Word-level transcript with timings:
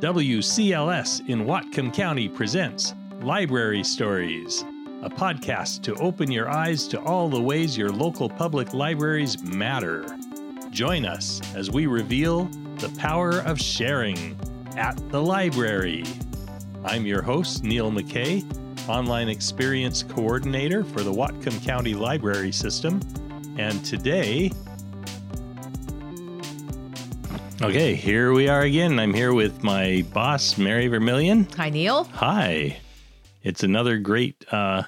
WCLS 0.00 1.28
in 1.28 1.44
Whatcom 1.44 1.92
County 1.92 2.28
presents 2.28 2.94
Library 3.20 3.82
Stories, 3.82 4.64
a 5.02 5.10
podcast 5.10 5.82
to 5.82 5.94
open 5.96 6.30
your 6.30 6.48
eyes 6.48 6.86
to 6.88 7.00
all 7.00 7.28
the 7.28 7.40
ways 7.40 7.76
your 7.76 7.90
local 7.90 8.28
public 8.28 8.72
libraries 8.72 9.42
matter. 9.42 10.06
Join 10.70 11.04
us 11.04 11.40
as 11.56 11.72
we 11.72 11.86
reveal 11.86 12.44
the 12.76 12.90
power 12.90 13.40
of 13.40 13.60
sharing 13.60 14.38
at 14.76 14.96
the 15.08 15.20
library. 15.20 16.04
I'm 16.84 17.04
your 17.04 17.22
host, 17.22 17.64
Neil 17.64 17.90
McKay, 17.90 18.44
Online 18.88 19.28
Experience 19.28 20.04
Coordinator 20.04 20.84
for 20.84 21.02
the 21.02 21.12
Whatcom 21.12 21.60
County 21.66 21.94
Library 21.94 22.52
System. 22.52 23.00
And 23.58 23.84
today, 23.84 24.52
Okay, 27.60 27.96
here 27.96 28.32
we 28.32 28.48
are 28.48 28.60
again. 28.62 29.00
I'm 29.00 29.12
here 29.12 29.32
with 29.34 29.64
my 29.64 30.04
boss, 30.12 30.58
Mary 30.58 30.86
Vermillion. 30.86 31.48
Hi, 31.56 31.70
Neil. 31.70 32.04
Hi. 32.04 32.78
It's 33.42 33.64
another 33.64 33.98
great 33.98 34.44
uh 34.52 34.84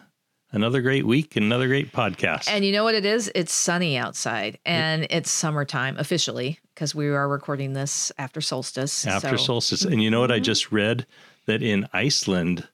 another 0.53 0.81
great 0.81 1.05
week, 1.05 1.35
another 1.35 1.67
great 1.67 1.93
podcast. 1.93 2.49
And 2.49 2.65
you 2.65 2.71
know 2.71 2.85
what 2.85 2.95
it 2.95 3.05
is? 3.05 3.31
It's 3.35 3.53
sunny 3.53 3.97
outside 3.97 4.59
and 4.65 5.09
it's 5.11 5.31
summertime 5.33 5.97
officially 5.99 6.61
because 6.75 6.95
we 6.95 7.09
are 7.09 7.29
recording 7.29 7.73
this 7.73 8.13
after 8.19 8.41
solstice. 8.41 9.05
After 9.05 9.37
so- 9.37 9.45
solstice. 9.45 9.85
And 9.85 10.01
you 10.01 10.09
know 10.09 10.21
what 10.21 10.31
I 10.31 10.39
just 10.39 10.71
read 10.71 11.07
that 11.47 11.63
in 11.63 11.89
Iceland 11.93 12.69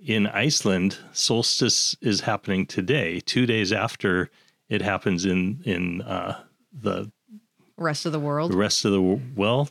in 0.00 0.26
Iceland 0.28 0.96
solstice 1.12 1.94
is 2.00 2.20
happening 2.22 2.64
today, 2.66 3.20
2 3.20 3.44
days 3.44 3.70
after 3.70 4.30
it 4.70 4.80
happens 4.80 5.26
in 5.26 5.60
in 5.66 6.00
uh 6.02 6.42
the 6.72 7.12
rest 7.76 8.06
of 8.06 8.12
the 8.12 8.20
world. 8.20 8.52
the 8.52 8.56
rest 8.56 8.84
of 8.84 8.92
the 8.92 9.00
well, 9.36 9.68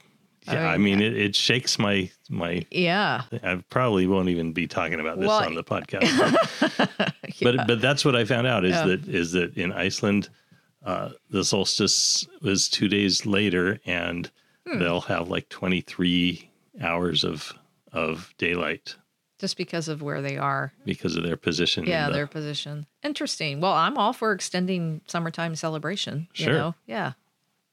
yeah, 0.47 0.67
I 0.69 0.73
I 0.73 0.77
mean, 0.77 1.01
it, 1.01 1.15
it 1.15 1.35
shakes 1.35 1.77
my 1.79 2.09
my 2.29 2.65
Yeah. 2.71 3.23
I 3.43 3.63
probably 3.69 4.07
won't 4.07 4.29
even 4.29 4.53
be 4.53 4.67
talking 4.67 4.99
about 4.99 5.19
this 5.19 5.27
Well, 5.27 5.43
on 5.45 5.55
the 5.55 5.63
podcast. 5.63 6.07
but 7.41 7.67
but 7.67 7.81
that's 7.81 8.03
what 8.05 8.15
I 8.15 8.25
found 8.25 8.47
out 8.47 8.65
is 8.65 8.71
Yeah. 8.71 8.85
that 8.85 9.07
is 9.07 9.31
that 9.33 9.55
in 9.57 9.71
Iceland, 9.71 10.29
uh, 10.83 11.09
the 11.29 11.43
solstice 11.43 12.27
was 12.41 12.69
two 12.69 12.87
days 12.87 13.25
later, 13.25 13.79
and 13.85 14.29
Hmm. 14.67 14.77
they'll 14.79 15.01
have 15.01 15.27
like 15.29 15.49
twenty 15.49 15.81
three 15.81 16.49
hours 16.81 17.23
of 17.23 17.53
of 17.91 18.33
daylight 18.37 18.95
Just 19.39 19.57
because 19.57 19.87
of 19.87 20.01
where 20.01 20.21
they 20.21 20.37
are. 20.37 20.71
because 20.85 21.15
of 21.17 21.23
their 21.23 21.35
position. 21.35 21.83
Yeah, 21.85 22.07
the- 22.07 22.13
their 22.13 22.27
position. 22.27 22.85
Interesting. 23.03 23.59
Well, 23.59 23.73
I'm 23.73 23.97
all 23.97 24.13
for 24.13 24.31
extending 24.31 25.01
summertime 25.07 25.55
celebration. 25.55 26.27
You 26.35 26.45
Sure. 26.45 26.53
know? 26.53 26.75
Yeah. 26.85 27.13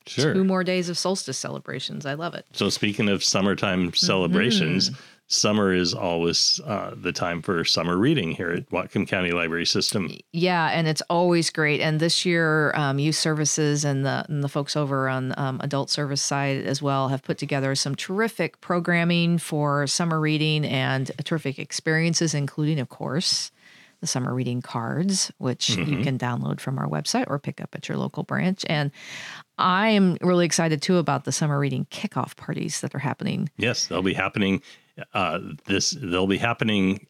Sure. 0.09 0.35
Two 0.35 0.45
more 0.45 0.65
days 0.65 0.89
of 0.89 0.99
solstice 0.99 1.39
celebrations. 1.39 2.07
I 2.07 2.15
love 2.15 2.35
it. 2.35 2.47
So 2.53 2.69
speaking 2.69 3.09
of 3.09 3.23
summertime 3.23 3.89
Mm-hmm. 3.89 3.95
celebrations, 3.95 4.91
summer 5.27 5.73
is 5.75 5.93
always 5.93 6.59
uh, 6.65 6.95
the 6.97 7.13
time 7.13 7.43
for 7.43 7.65
summer 7.65 7.97
reading 7.99 8.31
here 8.33 8.51
at 8.51 8.71
Whatcom 8.71 9.07
County 9.07 9.31
Library 9.31 9.67
System. 9.67 10.11
Yeah, 10.33 10.69
and 10.71 10.89
it's 10.89 11.03
always 11.11 11.51
great. 11.51 11.81
And 11.81 12.01
this 12.01 12.25
year, 12.25 12.73
um, 12.75 12.99
youth 12.99 13.17
services 13.17 13.85
and 13.85 14.07
the 14.07 14.25
and 14.29 14.43
the 14.43 14.49
folks 14.49 14.75
over 14.77 15.09
on 15.09 15.35
um, 15.39 15.61
adult 15.63 15.91
service 15.91 16.23
side 16.23 16.65
as 16.65 16.81
well 16.81 17.09
have 17.09 17.23
put 17.23 17.37
together 17.39 17.75
some 17.75 17.95
terrific 17.95 18.61
programming 18.61 19.39
for 19.39 19.87
summer 19.87 20.19
reading 20.19 20.65
and 20.65 21.11
terrific 21.25 21.59
experiences, 21.59 22.33
including, 22.35 22.81
of 22.81 22.89
course, 22.89 23.51
the 24.01 24.07
summer 24.07 24.33
reading 24.35 24.63
cards, 24.63 25.33
which 25.39 25.71
you 25.71 26.03
can 26.03 26.19
download 26.19 26.61
from 26.61 26.79
our 26.79 26.87
website 26.89 27.25
or 27.29 27.39
pick 27.39 27.61
up 27.61 27.75
at 27.75 27.89
your 27.89 27.99
local 27.99 28.23
branch. 28.23 28.65
And 28.69 28.91
I 29.59 29.89
am 29.89 30.17
really 30.21 30.47
excited 30.47 30.81
too 30.83 30.99
about 30.99 31.25
the 31.25 31.33
summer 31.33 31.59
reading 31.59 31.87
kickoff 31.91 32.37
parties 32.37 32.81
that 32.81 32.95
are 32.95 32.99
happening. 33.01 33.49
Yes, 33.57 33.87
they'll 33.87 34.03
be 34.03 34.15
happening. 34.15 34.63
Uh, 35.15 35.39
this 35.67 35.91
they'll 36.01 36.27
be 36.27 36.39
happening 36.39 37.07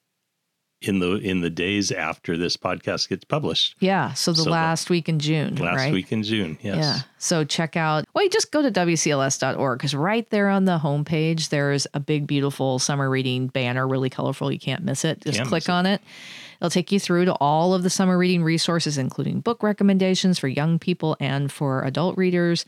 in 0.81 1.01
the 1.01 1.15
in 1.17 1.41
the 1.41 1.51
days 1.51 1.91
after 1.91 2.37
this 2.37 2.57
podcast 2.57 3.09
gets 3.09 3.25
published. 3.25 3.75
Yeah, 3.81 4.13
so 4.15 4.31
the 4.31 4.39
So 4.39 4.45
the 4.45 4.51
last 4.51 4.91
week 4.91 5.09
in 5.09 5.19
June, 5.19 5.57
Last 5.57 5.77
right? 5.77 5.93
week 5.93 6.13
in 6.13 6.23
June. 6.23 6.57
Yes. 6.63 6.77
Yeah. 6.77 6.99
So 7.19 7.45
check 7.45 7.77
out, 7.77 8.05
well, 8.15 8.23
you 8.23 8.31
just 8.31 8.53
go 8.53 8.63
to 8.63 8.71
WCLS.org 8.71 9.79
because 9.79 9.95
right 9.95 10.29
there 10.31 10.49
on 10.49 10.67
the 10.67 10.79
homepage, 10.79 11.49
there's 11.49 11.87
a 11.95 12.01
big, 12.01 12.29
beautiful 12.29 12.79
summer 12.79 13.11
reading 13.11 13.49
banner, 13.49 13.89
really 13.89 14.09
colorful. 14.11 14.53
You 14.53 14.59
can't 14.61 14.85
miss 14.85 15.05
it. 15.05 15.21
Just 15.23 15.39
Can't 15.39 15.49
click 15.49 15.63
miss 15.63 15.69
it. 15.69 15.73
on 15.73 15.87
it. 15.87 16.01
It'll 16.61 16.71
take 16.71 16.91
you 16.93 17.01
through 17.01 17.27
to 17.27 17.35
all 17.35 17.75
of 17.75 17.83
the 17.83 17.91
summer 17.91 18.19
reading 18.19 18.43
resources, 18.43 18.99
including 18.99 19.41
book 19.41 19.63
recommendations 19.63 20.39
for 20.39 20.49
young 20.49 20.79
people 20.79 21.17
and 21.21 21.51
for 21.51 21.83
adult 21.85 22.17
readers. 22.17 22.65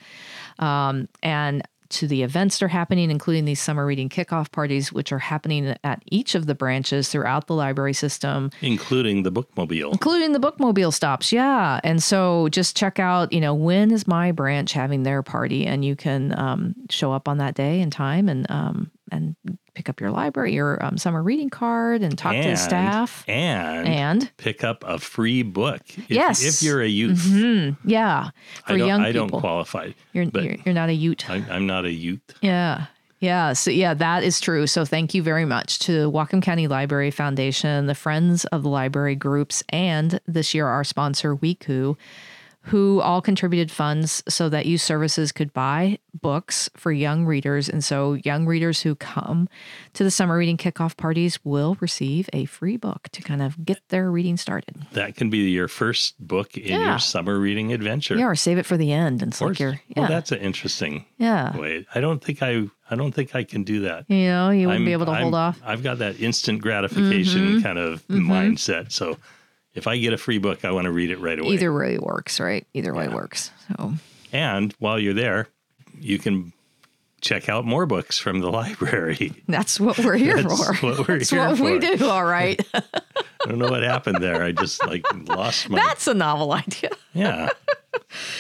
Um, 0.59 1.09
and 1.23 1.63
to 1.91 2.07
the 2.07 2.23
events 2.23 2.59
that 2.59 2.67
are 2.67 2.69
happening, 2.69 3.11
including 3.11 3.45
these 3.45 3.61
summer 3.61 3.85
reading 3.85 4.09
kickoff 4.09 4.53
parties, 4.53 4.93
which 4.93 5.13
are 5.13 5.19
happening 5.19 5.75
at 5.83 6.03
each 6.07 6.35
of 6.35 6.47
the 6.47 6.55
branches 6.55 7.09
throughout 7.09 7.49
the 7.49 7.55
library 7.55 7.93
system 7.93 8.51
Including 8.63 9.25
the 9.25 9.33
bookmobile. 9.33 9.93
including 9.93 10.33
the 10.33 10.39
bookmobile 10.39 10.93
stops 10.93 11.33
yeah 11.33 11.81
and 11.83 12.03
so 12.03 12.49
just 12.51 12.77
check 12.77 12.99
out 12.99 13.33
you 13.33 13.41
know 13.41 13.55
when 13.55 13.91
is 13.91 14.07
my 14.07 14.31
branch 14.33 14.73
having 14.73 15.03
their 15.03 15.23
party 15.23 15.67
and 15.67 15.85
you 15.85 15.97
can 15.97 16.39
um, 16.39 16.75
show 16.91 17.13
up 17.13 17.29
on 17.29 17.39
that 17.39 17.55
day 17.55 17.81
and 17.81 17.93
time 17.93 18.29
and 18.29 18.49
um, 18.51 18.91
and 19.11 19.35
pick 19.81 19.89
up 19.89 19.99
your 19.99 20.11
library 20.11 20.53
your 20.53 20.85
um, 20.85 20.99
summer 20.99 21.23
reading 21.23 21.49
card 21.49 22.03
and 22.03 22.19
talk 22.19 22.35
to 22.35 22.43
the 22.43 22.55
staff 22.57 23.25
And, 23.27 23.89
and 23.89 24.31
pick 24.37 24.63
up 24.63 24.85
a 24.87 24.99
free 24.99 25.43
book. 25.43 25.81
If, 25.97 26.11
Yes. 26.11 26.45
If 26.45 26.63
you're 26.63 26.83
a 26.83 26.87
youth. 26.87 27.25
hmm, 27.27 27.71
yeah 27.89 28.29
for 28.67 28.75
I 28.75 28.77
don't 28.77 28.89
young 28.89 29.01
I 29.01 29.13
don't 29.13 29.31
qualify. 29.31 29.93
you're, 30.13 30.25
you're 30.25 30.57
you're 30.67 30.75
not 30.75 30.91
a 30.91 30.93
youth. 30.93 31.25
I, 31.31 31.37
I'm 31.51 31.67
not 31.67 31.87
a 31.87 31.91
youth. 31.93 32.21
Yeah. 32.43 32.87
Yeah. 33.21 33.55
So, 33.55 33.71
yeah, 33.71 33.95
that 33.95 34.23
is 34.23 34.39
true. 34.41 34.67
So, 34.67 34.85
thank 34.85 35.15
you 35.15 35.23
very 35.23 35.45
much 35.45 35.79
to 35.81 36.11
Whatcom 36.11 36.43
County 36.43 36.69
Library 36.69 37.11
Foundation, 37.11 37.87
the 37.87 37.95
Friends 37.95 38.45
of 38.47 38.63
the 38.63 38.69
Library 38.71 39.15
groups, 39.15 39.63
and 39.69 40.21
this 40.27 40.55
year 40.55 40.67
our 40.67 40.85
sponsor, 40.85 41.37
WECU, 41.37 41.97
who 42.65 43.01
all 43.01 43.23
contributed 43.23 43.71
funds 43.71 44.23
so 44.29 44.49
that 44.51 44.67
youth 44.67 44.83
services 44.83 45.33
could 45.33 45.53
buy 45.53 45.99
books 46.21 46.69
for 46.77 46.93
young 46.93 47.25
readers. 47.25 47.69
And 47.69 47.83
so, 47.83 48.15
young 48.15 48.47
readers 48.47 48.83
who 48.83 48.95
come 48.95 49.49
to 49.95 50.05
the 50.05 50.11
summer 50.11 50.37
reading 50.37 50.59
kickoff 50.59 50.97
parties 50.97 51.43
will 51.45 51.79
receive 51.81 52.29
a 52.33 52.45
free 52.45 52.77
book 52.77 53.09
to 53.13 53.23
kind 53.23 53.41
of 53.41 53.65
get 53.65 53.81
their 53.89 54.11
reading 54.11 54.37
started. 54.37 54.77
That 54.93 55.17
can 55.17 55.31
be 55.31 55.39
your 55.51 55.69
first 55.69 56.19
book 56.21 56.57
in 56.57 56.81
Yeah. 56.81 56.91
your 56.91 56.99
summer 56.99 57.39
reading 57.39 57.73
adventure. 57.73 58.17
Yeah, 58.17 58.27
or 58.27 58.35
save 58.35 58.59
it 58.59 58.67
for 58.67 58.77
the 58.77 58.93
end. 58.93 59.23
And 59.23 59.33
it's 59.33 59.41
like 59.41 59.59
your, 59.59 59.81
yeah. 59.89 60.01
Well, 60.01 60.09
that's 60.09 60.31
an 60.31 60.41
interesting 60.41 61.07
yeah. 61.17 61.57
way. 61.57 61.87
I 61.95 62.01
don't 62.01 62.23
think 62.23 62.43
I 62.43 62.69
I 62.91 62.97
don't 62.97 63.13
think 63.13 63.35
I 63.35 63.45
can 63.45 63.63
do 63.63 63.81
that. 63.81 64.05
You 64.09 64.27
know, 64.27 64.51
you 64.51 64.67
wouldn't 64.67 64.83
I'm- 64.83 64.85
be 64.85 64.93
able 64.93 65.07
to 65.07 65.15
hold 65.15 65.35
I'm- 65.35 65.55
off. 65.55 65.61
I've 65.65 65.83
got 65.83 65.99
that 65.99 66.21
instant 66.21 66.61
gratification 66.61 67.43
mm-hmm. 67.43 67.61
kind 67.63 67.79
of 67.79 68.07
mm-hmm. 68.09 68.31
mindset. 68.31 68.93
So 68.93 69.17
if 69.75 69.87
I 69.87 69.99
get 69.99 70.13
a 70.13 70.19
free 70.19 70.39
book, 70.39 70.65
I 70.65 70.71
want 70.73 70.85
to 70.87 70.93
read 70.93 71.11
it 71.11 71.19
right 71.21 71.39
away. 71.39 71.55
Either 71.55 71.73
way 71.73 71.99
works, 71.99 72.41
right? 72.41 72.67
Either 72.75 72.95
way 72.95 73.05
Yeah. 73.07 73.15
works. 73.15 73.51
So, 73.69 73.95
And 74.33 74.75
while 74.79 74.99
you're 74.99 75.15
there, 75.15 75.49
you 75.99 76.19
can 76.19 76.53
check 77.21 77.49
out 77.49 77.65
more 77.67 77.85
books 77.87 78.19
from 78.19 78.41
the 78.41 78.51
library. 78.51 79.33
That's 79.49 79.79
what 79.79 79.99
we're 79.99 80.17
here 80.17 80.43
That's 80.43 80.79
for. 80.79 80.87
what 80.87 81.07
we're 81.09 81.19
That's 81.19 81.31
here 81.31 81.47
what 81.49 81.61
we 81.61 81.79
do. 81.79 82.09
All 82.09 82.25
right. 82.25 82.61
I 82.75 82.83
don't 83.49 83.59
know 83.59 83.71
what 83.71 83.83
happened 83.83 84.23
there. 84.23 84.43
I 84.43 84.53
just 84.53 84.85
like 84.87 85.05
lost 85.29 85.69
my 85.69 85.79
That's 85.79 86.07
a 86.07 86.15
novel 86.15 86.53
idea. 86.53 86.91
yeah. 87.13 87.49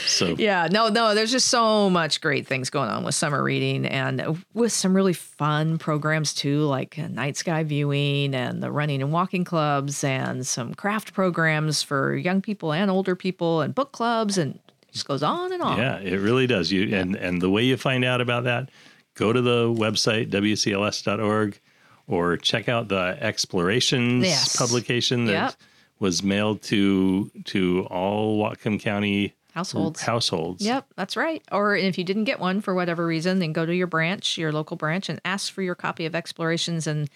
So 0.06 0.34
Yeah. 0.38 0.68
No, 0.70 0.88
no, 0.88 1.14
there's 1.14 1.30
just 1.30 1.48
so 1.48 1.90
much 1.90 2.20
great 2.20 2.46
things 2.46 2.70
going 2.70 2.88
on 2.90 3.04
with 3.04 3.14
summer 3.14 3.42
reading 3.42 3.86
and 3.86 4.42
with 4.54 4.72
some 4.72 4.94
really 4.94 5.12
fun 5.12 5.78
programs 5.78 6.32
too, 6.34 6.60
like 6.62 6.98
night 6.98 7.36
sky 7.36 7.62
viewing 7.64 8.34
and 8.34 8.62
the 8.62 8.70
running 8.70 9.02
and 9.02 9.12
walking 9.12 9.44
clubs 9.44 10.04
and 10.04 10.46
some 10.46 10.74
craft 10.74 11.12
programs 11.14 11.82
for 11.82 12.14
young 12.16 12.40
people 12.42 12.72
and 12.72 12.90
older 12.90 13.16
people 13.16 13.60
and 13.60 13.74
book 13.74 13.92
clubs 13.92 14.38
and 14.38 14.54
it 14.56 14.92
just 14.92 15.06
goes 15.06 15.22
on 15.22 15.52
and 15.52 15.62
on. 15.62 15.78
yeah, 15.78 15.98
it 15.98 16.16
really 16.18 16.46
does. 16.46 16.70
You 16.72 16.94
and 16.96 17.14
and 17.16 17.40
the 17.40 17.50
way 17.50 17.62
you 17.64 17.76
find 17.76 18.04
out 18.04 18.20
about 18.20 18.44
that, 18.44 18.70
go 19.14 19.32
to 19.32 19.40
the 19.40 19.66
website 19.66 20.30
wcls.org 20.30 21.60
or 22.06 22.36
check 22.36 22.68
out 22.68 22.88
the 22.88 23.16
explorations 23.20 24.24
Yes. 24.26 24.56
publication 24.56 25.26
that 25.26 25.32
Yep. 25.32 25.54
was 26.00 26.22
mailed 26.22 26.62
to 26.62 27.30
to 27.46 27.86
all 27.90 28.38
Whatcom 28.42 28.80
County 28.80 29.34
Households. 29.54 30.00
households. 30.00 30.64
Yep, 30.64 30.86
that's 30.96 31.16
right. 31.16 31.42
Or 31.50 31.76
if 31.76 31.98
you 31.98 32.04
didn't 32.04 32.24
get 32.24 32.38
one 32.38 32.60
for 32.60 32.74
whatever 32.74 33.06
reason, 33.06 33.40
then 33.40 33.52
go 33.52 33.66
to 33.66 33.74
your 33.74 33.86
branch, 33.86 34.38
your 34.38 34.52
local 34.52 34.76
branch, 34.76 35.08
and 35.08 35.20
ask 35.24 35.52
for 35.52 35.62
your 35.62 35.74
copy 35.74 36.06
of 36.06 36.14
Explorations 36.14 36.86
and 36.86 37.10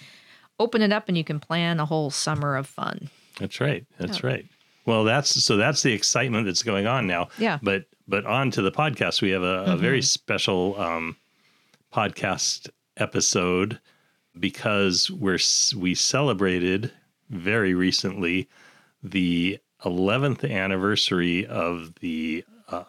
open 0.58 0.82
it 0.82 0.92
up, 0.92 1.08
and 1.08 1.16
you 1.16 1.24
can 1.24 1.40
plan 1.40 1.80
a 1.80 1.86
whole 1.86 2.10
summer 2.10 2.56
of 2.56 2.66
fun. 2.66 3.08
That's 3.38 3.60
right. 3.60 3.84
That's 3.98 4.24
right. 4.24 4.46
Well, 4.86 5.04
that's 5.04 5.42
so 5.42 5.56
that's 5.56 5.82
the 5.82 5.92
excitement 5.92 6.46
that's 6.46 6.62
going 6.62 6.86
on 6.86 7.06
now. 7.06 7.28
Yeah. 7.38 7.56
Mm-hmm. 7.56 7.64
But 7.64 7.84
but 8.06 8.26
on 8.26 8.50
to 8.52 8.62
the 8.62 8.72
podcast, 8.72 9.22
we 9.22 9.30
have 9.30 9.42
a, 9.42 9.64
a 9.72 9.76
very 9.76 10.02
special 10.02 10.78
um, 10.80 11.16
podcast 11.92 12.68
episode 12.96 13.80
because 14.38 15.10
we're 15.10 15.38
we 15.76 15.94
celebrated 15.94 16.92
very 17.30 17.74
recently 17.74 18.48
the 19.02 19.58
11th 19.84 20.50
anniversary 20.50 21.46
of 21.46 21.94
the 22.00 22.44
uh, 22.68 22.84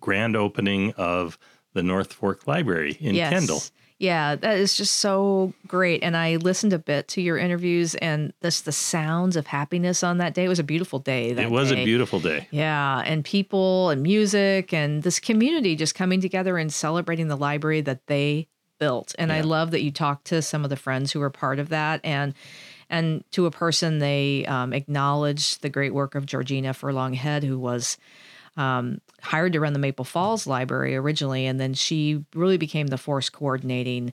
grand 0.00 0.36
opening 0.36 0.92
of 0.92 1.38
the 1.74 1.82
North 1.82 2.12
Fork 2.12 2.46
Library 2.46 2.96
in 3.00 3.14
yes. 3.14 3.32
Kendall. 3.32 3.62
Yeah, 3.98 4.34
that 4.36 4.58
is 4.58 4.76
just 4.76 4.96
so 4.96 5.54
great. 5.66 6.02
And 6.02 6.16
I 6.16 6.36
listened 6.36 6.74
a 6.74 6.78
bit 6.78 7.08
to 7.08 7.22
your 7.22 7.38
interviews 7.38 7.94
and 7.94 8.34
this 8.40 8.60
the 8.60 8.72
sounds 8.72 9.36
of 9.36 9.46
happiness 9.46 10.02
on 10.02 10.18
that 10.18 10.34
day. 10.34 10.44
It 10.44 10.48
was 10.48 10.58
a 10.58 10.64
beautiful 10.64 10.98
day. 10.98 11.32
That 11.32 11.46
it 11.46 11.50
was 11.50 11.70
day. 11.70 11.80
a 11.80 11.84
beautiful 11.84 12.20
day. 12.20 12.46
Yeah, 12.50 13.02
and 13.06 13.24
people 13.24 13.88
and 13.88 14.02
music 14.02 14.74
and 14.74 15.02
this 15.02 15.18
community 15.18 15.76
just 15.76 15.94
coming 15.94 16.20
together 16.20 16.58
and 16.58 16.70
celebrating 16.70 17.28
the 17.28 17.36
library 17.36 17.80
that 17.82 18.06
they 18.06 18.48
built. 18.78 19.14
And 19.18 19.32
I 19.32 19.40
love 19.40 19.70
that 19.70 19.82
you 19.82 19.90
talked 19.90 20.26
to 20.26 20.42
some 20.42 20.62
of 20.62 20.68
the 20.68 20.76
friends 20.76 21.12
who 21.12 21.20
were 21.20 21.30
part 21.30 21.58
of 21.58 21.70
that 21.70 22.00
and 22.04 22.34
and 22.90 23.24
to 23.32 23.46
a 23.46 23.50
person 23.50 23.98
they 23.98 24.44
um, 24.46 24.72
acknowledged 24.72 25.62
the 25.62 25.68
great 25.68 25.94
work 25.94 26.14
of 26.14 26.26
Georgina 26.26 26.72
Furlonghead, 26.74 27.44
who 27.44 27.58
was 27.58 27.96
um, 28.56 29.00
hired 29.22 29.52
to 29.52 29.60
run 29.60 29.72
the 29.72 29.78
Maple 29.78 30.04
Falls 30.04 30.46
Library 30.46 30.96
originally, 30.96 31.46
and 31.46 31.60
then 31.60 31.74
she 31.74 32.24
really 32.34 32.56
became 32.56 32.86
the 32.86 32.98
force 32.98 33.28
coordinating 33.28 34.12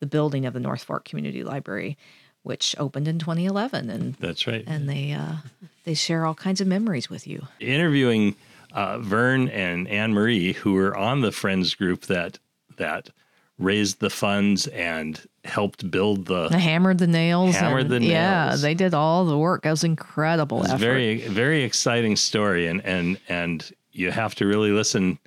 the 0.00 0.06
building 0.06 0.46
of 0.46 0.52
the 0.54 0.60
North 0.60 0.82
Fork 0.84 1.04
Community 1.04 1.44
Library, 1.44 1.96
which 2.42 2.74
opened 2.78 3.08
in 3.08 3.18
2011, 3.18 3.90
and 3.90 4.14
That's 4.14 4.46
right. 4.46 4.64
and 4.66 4.88
they 4.88 5.12
uh, 5.12 5.36
they 5.84 5.94
share 5.94 6.24
all 6.26 6.34
kinds 6.34 6.60
of 6.60 6.66
memories 6.66 7.10
with 7.10 7.26
you. 7.26 7.46
interviewing 7.60 8.36
uh, 8.72 8.98
Vern 8.98 9.48
and 9.48 9.86
Anne 9.88 10.12
Marie, 10.14 10.52
who 10.52 10.72
were 10.74 10.96
on 10.96 11.20
the 11.20 11.30
Friends 11.32 11.74
group 11.74 12.02
that 12.06 12.38
that 12.76 13.10
raised 13.58 14.00
the 14.00 14.10
funds 14.10 14.66
and 14.68 15.20
helped 15.44 15.90
build 15.90 16.26
the. 16.26 16.48
Hammered 16.56 16.98
the 16.98 17.06
nails. 17.06 17.56
Hammered 17.56 17.90
and- 17.90 18.04
the 18.04 18.06
Yeah, 18.06 18.56
they 18.56 18.74
did 18.74 18.94
all 18.94 19.24
the 19.24 19.38
work. 19.38 19.62
That 19.62 19.70
was 19.70 19.84
incredible. 19.84 20.62
Very 20.76 21.26
very 21.28 21.62
exciting 21.62 22.16
story, 22.16 22.66
and 22.66 22.84
and 22.84 23.18
and 23.28 23.70
you 23.92 24.10
have 24.10 24.34
to 24.36 24.46
really 24.46 24.70
listen 24.70 25.18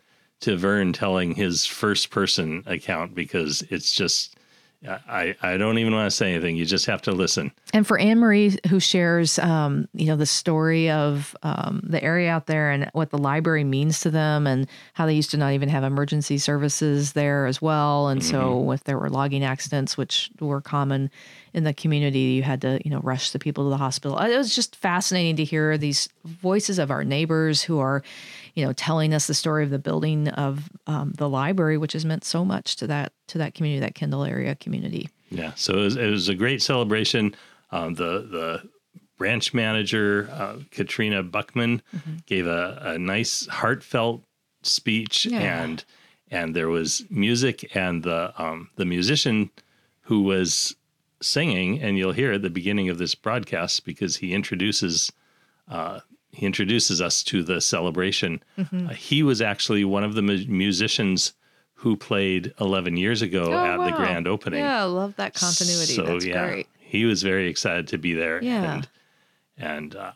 to 0.41 0.55
Vern 0.57 0.93
telling 0.93 1.35
his 1.35 1.65
first 1.65 2.09
person 2.09 2.63
account 2.65 3.15
because 3.15 3.63
it's 3.69 3.91
just. 3.91 4.36
I, 4.85 5.35
I 5.41 5.57
don't 5.57 5.79
even 5.79 5.93
want 5.93 6.05
to 6.05 6.15
say 6.15 6.31
anything. 6.31 6.55
You 6.55 6.65
just 6.65 6.85
have 6.85 7.01
to 7.03 7.11
listen. 7.11 7.51
And 7.73 7.85
for 7.85 7.97
Anne 7.97 8.19
Marie, 8.19 8.57
who 8.69 8.79
shares, 8.79 9.39
um, 9.39 9.87
you 9.93 10.05
know, 10.05 10.15
the 10.15 10.25
story 10.25 10.89
of 10.89 11.35
um, 11.43 11.81
the 11.83 12.01
area 12.03 12.29
out 12.29 12.45
there 12.45 12.69
and 12.69 12.89
what 12.93 13.09
the 13.09 13.17
library 13.17 13.63
means 13.63 13.99
to 14.01 14.11
them, 14.11 14.45
and 14.45 14.67
how 14.93 15.05
they 15.05 15.13
used 15.13 15.31
to 15.31 15.37
not 15.37 15.53
even 15.53 15.69
have 15.69 15.83
emergency 15.83 16.37
services 16.37 17.13
there 17.13 17.47
as 17.47 17.61
well. 17.61 18.07
And 18.07 18.23
so, 18.23 18.71
if 18.71 18.83
there 18.83 18.99
were 18.99 19.09
logging 19.09 19.43
accidents, 19.43 19.97
which 19.97 20.29
were 20.39 20.61
common 20.61 21.09
in 21.53 21.63
the 21.63 21.73
community, 21.73 22.19
you 22.19 22.43
had 22.43 22.61
to, 22.61 22.79
you 22.85 22.91
know, 22.91 22.99
rush 22.99 23.31
the 23.31 23.39
people 23.39 23.63
to 23.63 23.69
the 23.71 23.77
hospital. 23.77 24.17
It 24.19 24.37
was 24.37 24.55
just 24.55 24.75
fascinating 24.75 25.37
to 25.37 25.43
hear 25.43 25.77
these 25.77 26.07
voices 26.23 26.77
of 26.77 26.91
our 26.91 27.03
neighbors 27.03 27.63
who 27.63 27.79
are, 27.79 28.03
you 28.57 28.65
know, 28.65 28.73
telling 28.73 29.13
us 29.13 29.27
the 29.27 29.35
story 29.35 29.63
of 29.63 29.69
the 29.69 29.77
building 29.77 30.27
of 30.29 30.67
um, 30.87 31.13
the 31.15 31.29
library, 31.29 31.77
which 31.77 31.93
has 31.93 32.05
meant 32.05 32.23
so 32.25 32.43
much 32.43 32.75
to 32.77 32.87
that 32.87 33.13
to 33.27 33.37
that 33.37 33.53
community, 33.53 33.79
that 33.79 33.93
Kendall 33.93 34.23
area 34.23 34.55
community. 34.55 35.09
Yeah, 35.29 35.51
so 35.55 35.73
it 35.73 35.83
was, 35.83 35.95
it 35.95 36.09
was 36.09 36.27
a 36.27 36.33
great 36.33 36.63
celebration. 36.63 37.35
Um, 37.71 37.93
the 37.93 38.27
the 38.31 38.69
branch 39.17 39.53
manager 39.53 40.27
uh, 40.33 40.55
Katrina 40.71 41.21
Buckman 41.21 41.83
gave 42.25 42.47
a, 42.47 42.79
a 42.81 42.97
nice 42.97 43.45
heartfelt 43.47 44.23
speech, 44.63 45.27
Yeah. 45.27 45.63
and 45.63 45.85
and 46.31 46.55
there 46.55 46.69
was 46.69 47.03
music, 47.11 47.75
and 47.75 48.01
the 48.01 48.33
um, 48.41 48.69
the 48.75 48.85
musician 48.85 49.51
who 50.01 50.23
was 50.23 50.75
singing, 51.21 51.79
and 51.79 51.95
you'll 51.97 52.11
hear 52.13 52.31
at 52.33 52.41
the 52.41 52.49
beginning 52.49 52.89
of 52.89 52.97
this 52.97 53.13
broadcast 53.13 53.85
because 53.85 54.17
he 54.17 54.33
introduces 54.33 55.11
uh, 55.69 55.99
he 56.37 56.45
introduces 56.45 57.01
us 57.01 57.23
to 57.23 57.41
the 57.41 57.59
celebration. 57.59 58.43
Uh, 58.59 58.89
he 58.89 59.23
was 59.23 59.41
actually 59.41 59.83
one 59.83 60.03
of 60.03 60.13
the 60.13 60.21
mu- 60.21 60.45
musicians 60.47 61.33
who 61.73 61.97
played 61.97 62.53
11 62.61 62.95
years 62.95 63.23
ago 63.23 63.45
Oh, 63.51 63.65
at 63.65 63.89
the 63.89 63.95
grand 63.97 64.27
opening. 64.27 64.59
Yeah, 64.59 64.81
I 64.81 64.85
love 64.85 65.15
that 65.15 65.33
continuity. 65.33 65.93
So 65.93 66.03
That's 66.05 66.25
yeah, 66.25 66.47
great. 66.47 66.67
he 66.79 67.05
was 67.05 67.23
very 67.23 67.47
excited 67.49 67.87
to 67.87 67.97
be 67.97 68.13
there. 68.13 68.39
Yeah. 68.43 68.75
and 68.75 68.87
and 69.57 69.95
uh, 69.95 70.11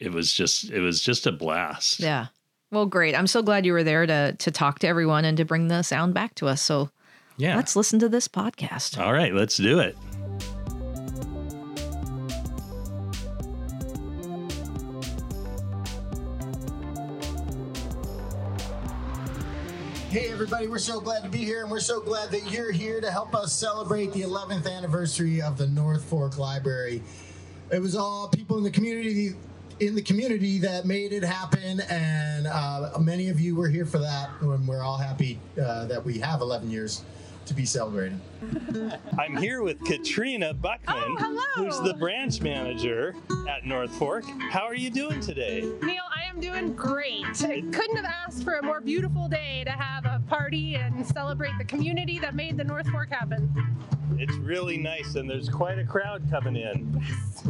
it 0.00 0.12
was 0.12 0.32
just 0.32 0.70
it 0.70 0.80
was 0.80 1.00
just 1.00 1.24
a 1.26 1.32
blast. 1.32 2.00
Yeah. 2.00 2.26
Well, 2.72 2.86
great. 2.86 3.14
I'm 3.16 3.28
so 3.28 3.40
glad 3.40 3.64
you 3.64 3.72
were 3.74 3.84
there 3.84 4.06
to 4.06 4.32
to 4.36 4.50
talk 4.50 4.80
to 4.80 4.88
everyone 4.88 5.24
and 5.24 5.36
to 5.36 5.44
bring 5.44 5.68
the 5.68 5.82
sound 5.82 6.14
back 6.14 6.34
to 6.36 6.48
us. 6.48 6.60
So 6.60 6.90
yeah. 7.36 7.54
let's 7.54 7.76
listen 7.76 8.00
to 8.00 8.08
this 8.08 8.26
podcast. 8.26 8.98
All 8.98 9.12
right, 9.12 9.32
let's 9.32 9.56
do 9.56 9.78
it. 9.78 9.96
Hey, 20.14 20.30
everybody, 20.30 20.68
we're 20.68 20.78
so 20.78 21.00
glad 21.00 21.24
to 21.24 21.28
be 21.28 21.38
here, 21.38 21.62
and 21.62 21.68
we're 21.68 21.80
so 21.80 22.00
glad 22.00 22.30
that 22.30 22.48
you're 22.48 22.70
here 22.70 23.00
to 23.00 23.10
help 23.10 23.34
us 23.34 23.52
celebrate 23.52 24.12
the 24.12 24.20
11th 24.22 24.70
anniversary 24.70 25.42
of 25.42 25.58
the 25.58 25.66
North 25.66 26.04
Fork 26.04 26.38
Library. 26.38 27.02
It 27.72 27.80
was 27.80 27.96
all 27.96 28.28
people 28.28 28.56
in 28.56 28.62
the 28.62 28.70
community 28.70 29.30
in 29.80 29.96
the 29.96 30.02
community 30.02 30.58
that 30.60 30.84
made 30.84 31.12
it 31.12 31.24
happen, 31.24 31.80
and 31.90 32.46
uh, 32.46 32.90
many 33.00 33.28
of 33.28 33.40
you 33.40 33.56
were 33.56 33.68
here 33.68 33.84
for 33.84 33.98
that, 33.98 34.30
and 34.40 34.68
we're 34.68 34.84
all 34.84 34.98
happy 34.98 35.40
uh, 35.60 35.86
that 35.86 36.04
we 36.04 36.20
have 36.20 36.40
11 36.40 36.70
years 36.70 37.02
to 37.46 37.52
be 37.52 37.64
celebrating. 37.64 38.20
I'm 39.18 39.36
here 39.36 39.62
with 39.62 39.84
Katrina 39.84 40.54
Buckman, 40.54 41.16
Oh, 41.18 41.50
who's 41.56 41.80
the 41.80 41.94
branch 41.94 42.40
manager 42.40 43.16
at 43.48 43.66
North 43.66 43.90
Fork. 43.96 44.26
How 44.50 44.62
are 44.62 44.76
you 44.76 44.90
doing 44.90 45.20
today? 45.20 45.68
Neil, 45.82 46.04
I 46.34 46.36
am 46.36 46.40
doing 46.40 46.72
great. 46.74 47.24
I 47.44 47.60
couldn't 47.60 47.94
have 47.96 48.04
asked 48.04 48.42
for 48.42 48.54
a 48.54 48.62
more 48.62 48.80
beautiful 48.80 49.28
day 49.28 49.62
to 49.66 49.70
have 49.70 50.04
a 50.04 50.20
party 50.26 50.74
and 50.74 51.06
celebrate 51.06 51.52
the 51.58 51.64
community 51.64 52.18
that 52.18 52.34
made 52.34 52.56
the 52.56 52.64
North 52.64 52.88
Fork 52.88 53.10
happen. 53.10 53.52
It's 54.18 54.34
really 54.38 54.76
nice, 54.76 55.14
and 55.14 55.30
there's 55.30 55.48
quite 55.48 55.78
a 55.78 55.84
crowd 55.84 56.28
coming 56.28 56.56
in. 56.56 57.00
Yes. 57.08 57.42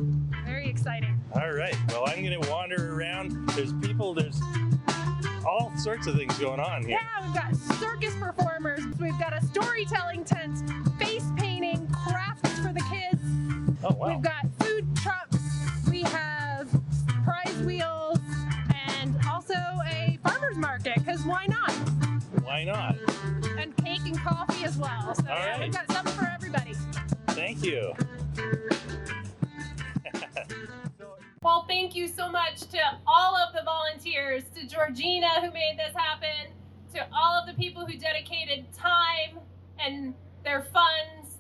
Very 0.45 0.69
exciting. 0.69 1.19
All 1.35 1.53
right. 1.53 1.75
Well, 1.89 2.05
I'm 2.07 2.23
going 2.23 2.39
to 2.39 2.51
wander 2.51 2.95
around. 2.95 3.49
There's 3.51 3.73
people. 3.73 4.13
There's 4.13 4.39
all 5.47 5.73
sorts 5.79 6.07
of 6.07 6.17
things 6.17 6.37
going 6.39 6.61
on 6.61 6.83
here. 6.83 6.99
Yeah, 7.01 7.25
we've 7.25 7.35
got 7.35 7.57
circus 7.79 8.15
performers, 8.17 8.81
we've 9.01 9.19
got 9.19 9.33
a 9.35 9.45
storytelling 9.47 10.25
tent, 10.25 10.59
face 10.99 11.25
painting, 11.37 11.87
crafts 11.89 12.59
for 12.61 12.73
the 12.73 12.83
kids, 12.91 13.23
Oh 13.85 13.95
wow. 13.95 14.09
we've 14.09 14.23
got 14.23 14.34
Why 22.65 22.73
not? 22.73 22.97
And 23.59 23.77
cake 23.85 24.01
and 24.07 24.19
coffee 24.19 24.65
as 24.65 24.79
well. 24.79 25.15
So 25.15 25.25
All 25.29 25.37
yeah, 25.37 25.51
right. 25.51 25.61
we've 25.61 25.73
got 25.73 25.91
something 25.93 26.15
for 26.15 26.25
everybody. 26.25 26.75
Thank 27.29 27.63
you. 27.63 27.93
Well, 31.43 31.67
thank 31.69 31.95
you 31.95 32.09
so 32.09 32.31
much 32.31 32.63
to 32.71 32.79
all 33.07 33.37
of 33.37 33.53
the 33.53 33.61
volunteers, 33.67 34.45
to 34.55 34.67
Georgina 34.67 35.29
who 35.43 35.51
made 35.51 35.77
this 35.77 35.95
happen, 35.95 36.51
to 36.95 37.07
all 37.13 37.39
of 37.39 37.47
the 37.47 37.53
people 37.53 37.85
who 37.85 37.99
dedicated 37.99 38.73
time 38.73 39.41
and 39.79 40.15
their 40.43 40.63
funds 40.63 41.37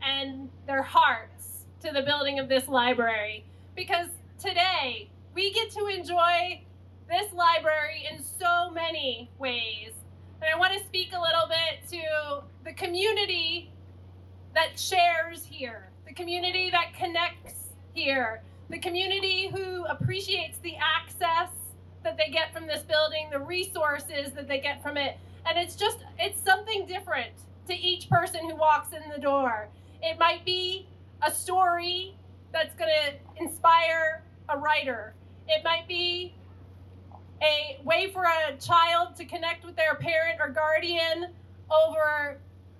and 0.00 0.48
their 0.68 0.82
hearts 0.82 1.64
to 1.80 1.90
the 1.90 2.02
building 2.02 2.38
of 2.38 2.48
this 2.48 2.68
library. 2.68 3.44
Because 3.74 4.06
today 4.38 5.10
we 5.34 5.52
get 5.52 5.72
to 5.72 5.86
enjoy 5.86 6.62
this 7.10 7.32
library 7.32 8.06
in 8.08 8.22
so 8.22 8.70
many 8.70 9.28
ways. 9.40 9.90
And 10.40 10.50
I 10.54 10.58
want 10.58 10.72
to 10.72 10.84
speak 10.86 11.12
a 11.12 11.20
little 11.20 11.48
bit 11.48 11.88
to 11.90 12.44
the 12.64 12.72
community 12.72 13.72
that 14.54 14.78
shares 14.78 15.44
here, 15.44 15.88
the 16.06 16.14
community 16.14 16.70
that 16.70 16.94
connects 16.94 17.70
here, 17.92 18.42
the 18.70 18.78
community 18.78 19.48
who 19.48 19.84
appreciates 19.86 20.58
the 20.58 20.76
access 20.76 21.50
that 22.04 22.16
they 22.16 22.30
get 22.30 22.52
from 22.52 22.66
this 22.66 22.82
building, 22.82 23.28
the 23.32 23.40
resources 23.40 24.32
that 24.32 24.46
they 24.46 24.60
get 24.60 24.82
from 24.82 24.96
it. 24.96 25.18
And 25.44 25.58
it's 25.58 25.74
just, 25.74 25.98
it's 26.18 26.40
something 26.42 26.86
different 26.86 27.32
to 27.66 27.74
each 27.74 28.08
person 28.08 28.48
who 28.48 28.54
walks 28.54 28.92
in 28.92 29.02
the 29.10 29.20
door. 29.20 29.68
It 30.02 30.18
might 30.18 30.44
be 30.44 30.86
a 31.26 31.32
story 31.32 32.14
that's 32.52 32.74
going 32.76 32.90
to 32.90 33.42
inspire 33.42 34.22
a 34.48 34.56
writer, 34.56 35.14
it 35.46 35.62
might 35.62 35.86
be 35.86 36.34
a 37.42 37.80
way 37.84 38.10
for 38.12 38.24
a 38.24 38.56
child 38.56 39.16
to 39.16 39.24
connect 39.24 39.64
with 39.64 39.76
their 39.76 39.94
parent 39.94 40.38
or 40.40 40.48
guardian 40.48 41.28
over 41.70 42.38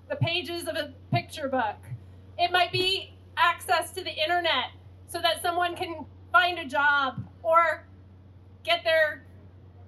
the 0.08 0.16
pages 0.16 0.66
of 0.66 0.76
a 0.76 0.92
picture 1.12 1.48
book. 1.48 1.76
It 2.38 2.50
might 2.50 2.72
be 2.72 3.14
access 3.36 3.92
to 3.92 4.02
the 4.02 4.10
internet 4.10 4.72
so 5.06 5.20
that 5.20 5.42
someone 5.42 5.76
can 5.76 6.06
find 6.32 6.58
a 6.58 6.64
job 6.64 7.22
or 7.42 7.84
get 8.64 8.84
their 8.84 9.24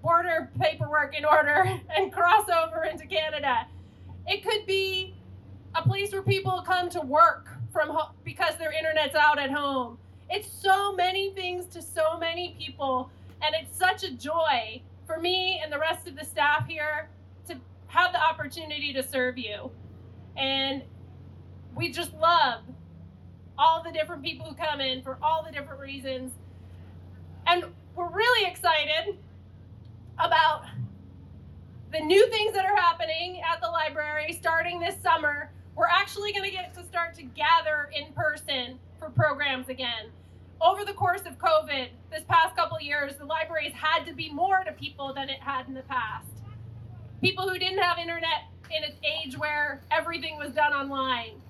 border 0.02 0.50
paperwork 0.60 1.16
in 1.16 1.24
order 1.24 1.64
and 1.96 2.12
cross 2.12 2.48
over 2.48 2.84
into 2.84 3.06
Canada. 3.06 3.66
It 4.26 4.44
could 4.44 4.66
be 4.66 5.14
a 5.74 5.82
place 5.82 6.12
where 6.12 6.22
people 6.22 6.62
come 6.66 6.88
to 6.90 7.00
work 7.00 7.48
from 7.72 7.88
home 7.90 8.12
because 8.24 8.56
their 8.56 8.72
internet's 8.72 9.14
out 9.14 9.38
at 9.38 9.50
home. 9.50 9.98
It's 10.28 10.48
so 10.50 10.94
many 10.94 11.32
things 11.34 11.66
to 11.66 11.82
so 11.82 12.18
many 12.18 12.56
people, 12.58 13.10
and 13.42 13.54
it's 13.54 13.76
such 13.76 14.04
a 14.04 14.12
joy 14.12 14.82
for 15.06 15.18
me 15.18 15.60
and 15.62 15.72
the 15.72 15.78
rest 15.78 16.06
of 16.06 16.16
the 16.16 16.24
staff 16.24 16.66
here 16.66 17.08
to 17.48 17.56
have 17.88 18.12
the 18.12 18.22
opportunity 18.22 18.92
to 18.92 19.02
serve 19.02 19.38
you. 19.38 19.70
And 20.36 20.82
we 21.74 21.90
just 21.90 22.14
love 22.14 22.62
all 23.58 23.82
the 23.82 23.92
different 23.92 24.22
people 24.22 24.46
who 24.46 24.54
come 24.54 24.80
in 24.80 25.02
for 25.02 25.18
all 25.22 25.44
the 25.44 25.52
different 25.52 25.80
reasons. 25.80 26.32
And 27.46 27.64
we're 27.94 28.10
really 28.10 28.50
excited 28.50 29.18
about 30.18 30.64
the 31.92 32.00
new 32.00 32.28
things 32.28 32.54
that 32.54 32.64
are 32.64 32.76
happening 32.76 33.42
at 33.42 33.60
the 33.60 33.68
library 33.68 34.36
starting 34.38 34.78
this 34.78 34.94
summer. 35.02 35.50
We're 35.74 35.86
actually 35.86 36.32
going 36.32 36.44
to 36.44 36.50
get 36.50 36.74
to 36.74 36.84
start 36.84 37.14
to 37.16 37.22
gather 37.22 37.90
in 37.94 38.12
person 38.12 38.78
for 38.98 39.10
programs 39.10 39.68
again. 39.68 40.10
Over 40.62 40.84
the 40.84 40.92
course 40.92 41.22
of 41.22 41.38
COVID, 41.38 41.88
this 42.10 42.22
past 42.28 42.54
couple 42.54 42.78
years, 42.82 43.16
the 43.16 43.24
libraries 43.24 43.72
had 43.72 44.04
to 44.04 44.12
be 44.12 44.30
more 44.30 44.62
to 44.62 44.72
people 44.72 45.14
than 45.14 45.30
it 45.30 45.40
had 45.40 45.66
in 45.68 45.72
the 45.72 45.82
past. 45.82 46.28
People 47.22 47.48
who 47.48 47.58
didn't 47.58 47.78
have 47.78 47.96
internet 47.98 48.50
in 48.70 48.84
an 48.84 48.92
age 49.02 49.38
where 49.38 49.82
everything 49.90 50.36
was 50.36 50.52
done 50.52 50.74
online. 50.74 51.40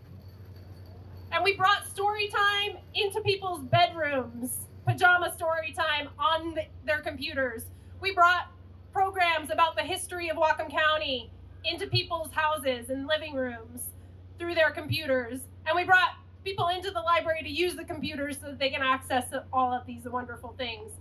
And 1.32 1.42
we 1.42 1.56
brought 1.56 1.88
story 1.88 2.28
time 2.28 2.78
into 2.94 3.20
people's 3.22 3.62
bedrooms, 3.62 4.58
pajama 4.86 5.34
story 5.34 5.74
time 5.76 6.08
on 6.16 6.54
the, 6.54 6.62
their 6.86 7.00
computers. 7.00 7.64
We 8.00 8.14
brought 8.14 8.52
programs 8.92 9.50
about 9.50 9.74
the 9.74 9.82
history 9.82 10.28
of 10.28 10.36
Whatcom 10.36 10.70
County 10.70 11.32
into 11.64 11.88
people's 11.88 12.30
houses 12.32 12.90
and 12.90 13.08
living 13.08 13.34
rooms 13.34 13.90
through 14.38 14.54
their 14.54 14.70
computers. 14.70 15.40
And 15.66 15.74
we 15.74 15.82
brought 15.82 16.10
people 16.44 16.68
into 16.68 16.90
the 16.90 17.00
library 17.00 17.42
to 17.42 17.50
use 17.50 17.74
the 17.74 17.84
computers 17.84 18.38
so 18.40 18.48
that 18.48 18.58
they 18.58 18.70
can 18.70 18.82
access 18.82 19.26
all 19.52 19.72
of 19.72 19.86
these 19.86 20.04
wonderful 20.04 20.54
things. 20.56 20.92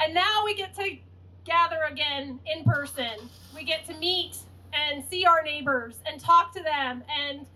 And 0.00 0.14
now 0.14 0.44
we 0.44 0.54
get 0.54 0.74
to 0.76 0.96
gather 1.44 1.82
again 1.90 2.40
in 2.46 2.64
person. 2.64 3.28
We 3.54 3.64
get 3.64 3.86
to 3.86 3.94
meet 3.94 4.36
and 4.72 5.04
see 5.10 5.24
our 5.24 5.42
neighbors 5.42 5.96
and 6.06 6.20
talk 6.20 6.54
to 6.54 6.62
them 6.62 7.02
and 7.08 7.46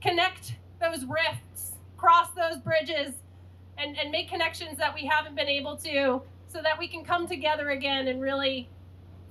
connect 0.00 0.54
those 0.80 1.04
rifts, 1.04 1.72
cross 1.96 2.28
those 2.30 2.58
bridges, 2.58 3.14
and, 3.78 3.98
and 3.98 4.10
make 4.10 4.28
connections 4.28 4.78
that 4.78 4.94
we 4.94 5.04
haven't 5.06 5.34
been 5.34 5.48
able 5.48 5.76
to 5.76 6.22
so 6.46 6.62
that 6.62 6.78
we 6.78 6.86
can 6.86 7.04
come 7.04 7.26
together 7.26 7.70
again 7.70 8.08
and 8.08 8.20
really 8.20 8.68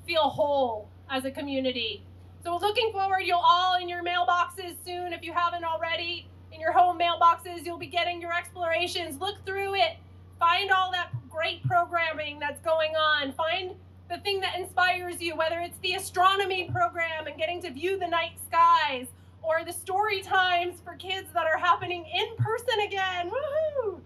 feel 0.05 0.23
whole 0.23 0.89
as 1.09 1.25
a 1.25 1.31
community. 1.31 2.03
So 2.43 2.57
looking 2.57 2.91
forward, 2.91 3.21
you'll 3.21 3.39
all 3.41 3.79
in 3.79 3.87
your 3.87 4.03
mailboxes 4.03 4.75
soon, 4.85 5.13
if 5.13 5.23
you 5.23 5.31
haven't 5.31 5.63
already, 5.63 6.27
in 6.51 6.59
your 6.59 6.73
home 6.73 6.99
mailboxes, 6.99 7.65
you'll 7.65 7.77
be 7.77 7.87
getting 7.87 8.19
your 8.19 8.33
explorations. 8.33 9.19
Look 9.19 9.45
through 9.45 9.75
it. 9.75 9.97
Find 10.39 10.69
all 10.71 10.91
that 10.91 11.11
great 11.29 11.63
programming 11.63 12.39
that's 12.39 12.59
going 12.61 12.95
on. 12.95 13.31
Find 13.33 13.75
the 14.09 14.17
thing 14.17 14.41
that 14.41 14.59
inspires 14.59 15.21
you, 15.21 15.37
whether 15.37 15.59
it's 15.61 15.77
the 15.79 15.93
astronomy 15.93 16.69
program 16.69 17.27
and 17.27 17.37
getting 17.37 17.61
to 17.61 17.71
view 17.71 17.97
the 17.97 18.07
night 18.07 18.33
skies, 18.45 19.07
or 19.41 19.63
the 19.65 19.71
story 19.71 20.21
times 20.21 20.81
for 20.83 20.95
kids 20.95 21.29
that 21.33 21.45
are 21.45 21.57
happening 21.57 22.05
in 22.13 22.35
person 22.37 22.79
again. 22.85 23.31
Woohoo! 23.31 23.99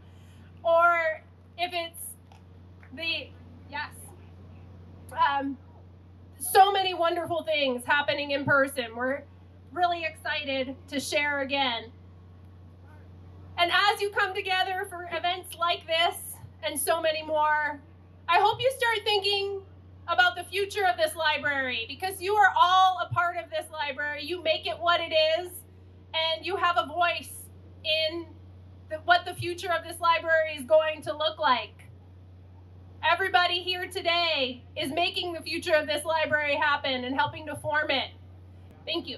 Or 0.63 1.21
if 1.57 1.71
it's 1.73 1.99
the 2.93 3.29
yes. 3.69 3.89
Um, 5.11 5.57
so 6.51 6.71
many 6.71 6.93
wonderful 6.93 7.43
things 7.43 7.83
happening 7.85 8.31
in 8.31 8.45
person. 8.45 8.95
We're 8.95 9.23
really 9.71 10.05
excited 10.05 10.75
to 10.89 10.99
share 10.99 11.41
again. 11.41 11.91
And 13.57 13.71
as 13.71 14.01
you 14.01 14.11
come 14.11 14.33
together 14.33 14.85
for 14.89 15.09
events 15.11 15.55
like 15.57 15.85
this 15.87 16.15
and 16.63 16.79
so 16.79 17.01
many 17.01 17.23
more, 17.23 17.79
I 18.29 18.39
hope 18.39 18.61
you 18.61 18.71
start 18.77 18.99
thinking 19.03 19.61
about 20.07 20.35
the 20.35 20.43
future 20.43 20.85
of 20.85 20.97
this 20.97 21.15
library 21.15 21.85
because 21.87 22.21
you 22.21 22.35
are 22.35 22.53
all 22.57 22.99
a 23.09 23.13
part 23.13 23.37
of 23.37 23.49
this 23.49 23.65
library. 23.71 24.23
You 24.23 24.41
make 24.43 24.65
it 24.67 24.77
what 24.79 25.01
it 25.01 25.13
is, 25.13 25.49
and 26.13 26.45
you 26.45 26.55
have 26.55 26.77
a 26.77 26.85
voice 26.85 27.33
in 27.83 28.27
the, 28.89 28.97
what 29.05 29.25
the 29.25 29.33
future 29.33 29.71
of 29.71 29.83
this 29.83 29.99
library 29.99 30.55
is 30.57 30.65
going 30.65 31.01
to 31.03 31.17
look 31.17 31.39
like. 31.39 31.76
Everybody 33.03 33.61
here 33.61 33.87
today 33.87 34.63
is 34.75 34.91
making 34.91 35.33
the 35.33 35.41
future 35.41 35.73
of 35.73 35.87
this 35.87 36.03
library 36.05 36.55
happen 36.55 37.03
and 37.03 37.15
helping 37.15 37.45
to 37.47 37.55
form 37.55 37.89
it. 37.89 38.11
Thank 38.85 39.07
you. 39.07 39.17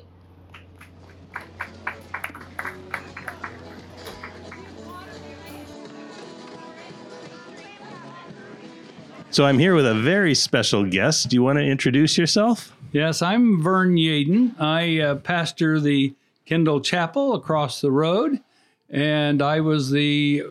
So 9.31 9.45
I'm 9.45 9.59
here 9.59 9.75
with 9.75 9.86
a 9.86 9.93
very 9.93 10.33
special 10.33 10.83
guest. 10.83 11.29
Do 11.29 11.36
you 11.36 11.43
want 11.43 11.59
to 11.59 11.63
introduce 11.63 12.17
yourself? 12.17 12.75
Yes, 12.91 13.21
I'm 13.21 13.62
Vern 13.62 13.95
Yaden. 13.95 14.59
I 14.59 15.00
uh, 15.00 15.15
pastor 15.15 15.79
the 15.79 16.15
Kendall 16.48 16.81
Chapel 16.81 17.36
across 17.36 17.79
the 17.79 17.91
road, 17.91 18.39
and 18.89 19.43
I 19.43 19.59
was 19.59 19.91
the 19.91 20.45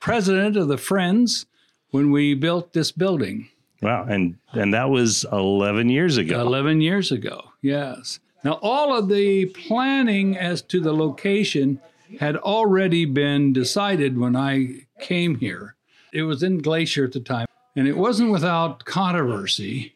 president 0.00 0.56
of 0.56 0.66
the 0.66 0.76
Friends 0.76 1.46
when 1.90 2.10
we 2.10 2.34
built 2.34 2.72
this 2.72 2.92
building. 2.92 3.48
Wow, 3.80 4.06
and 4.08 4.36
and 4.52 4.74
that 4.74 4.90
was 4.90 5.24
11 5.30 5.88
years 5.88 6.16
ago. 6.16 6.40
11 6.40 6.80
years 6.80 7.12
ago, 7.12 7.52
yes. 7.62 8.18
Now, 8.44 8.58
all 8.62 8.96
of 8.96 9.08
the 9.08 9.46
planning 9.46 10.36
as 10.36 10.62
to 10.62 10.80
the 10.80 10.92
location 10.92 11.80
had 12.18 12.36
already 12.36 13.04
been 13.04 13.52
decided 13.52 14.18
when 14.18 14.36
I 14.36 14.86
came 15.00 15.36
here. 15.36 15.74
It 16.12 16.22
was 16.22 16.42
in 16.42 16.58
Glacier 16.58 17.04
at 17.04 17.12
the 17.12 17.20
time, 17.20 17.46
and 17.76 17.86
it 17.86 17.96
wasn't 17.96 18.30
without 18.30 18.84
controversy 18.84 19.94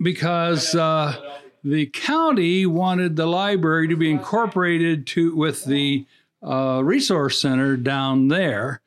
because 0.00 0.74
uh, 0.74 1.16
the 1.64 1.86
county 1.86 2.66
wanted 2.66 3.16
the 3.16 3.26
library 3.26 3.88
to 3.88 3.96
be 3.96 4.10
incorporated 4.10 5.06
to 5.08 5.34
with 5.34 5.64
the 5.64 6.06
uh, 6.42 6.80
resource 6.82 7.40
center 7.40 7.76
down 7.76 8.28
there, 8.28 8.80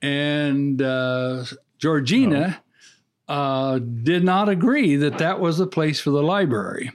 and 0.00 0.82
uh, 0.82 1.44
Georgina 1.82 2.62
uh, 3.26 3.80
did 3.80 4.22
not 4.22 4.48
agree 4.48 4.94
that 4.94 5.18
that 5.18 5.40
was 5.40 5.58
the 5.58 5.66
place 5.66 6.00
for 6.00 6.10
the 6.10 6.22
library. 6.22 6.92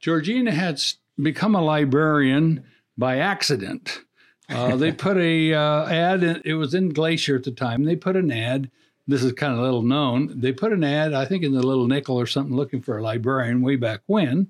Georgina 0.00 0.50
had 0.50 0.82
become 1.22 1.54
a 1.54 1.62
librarian 1.62 2.64
by 2.98 3.18
accident. 3.18 4.00
Uh, 4.48 4.74
they 4.74 4.90
put 5.06 5.16
a 5.16 5.54
uh, 5.54 5.86
ad. 5.88 6.24
In, 6.24 6.42
it 6.44 6.54
was 6.54 6.74
in 6.74 6.88
Glacier 6.88 7.36
at 7.36 7.44
the 7.44 7.52
time. 7.52 7.84
They 7.84 7.94
put 7.94 8.16
an 8.16 8.32
ad. 8.32 8.68
This 9.06 9.22
is 9.22 9.30
kind 9.34 9.52
of 9.52 9.60
little 9.60 9.82
known. 9.82 10.40
They 10.40 10.50
put 10.50 10.72
an 10.72 10.82
ad, 10.82 11.14
I 11.14 11.24
think, 11.24 11.44
in 11.44 11.52
the 11.52 11.62
Little 11.62 11.86
Nickel 11.86 12.18
or 12.18 12.26
something, 12.26 12.56
looking 12.56 12.82
for 12.82 12.98
a 12.98 13.02
librarian 13.02 13.62
way 13.62 13.76
back 13.76 14.00
when. 14.06 14.48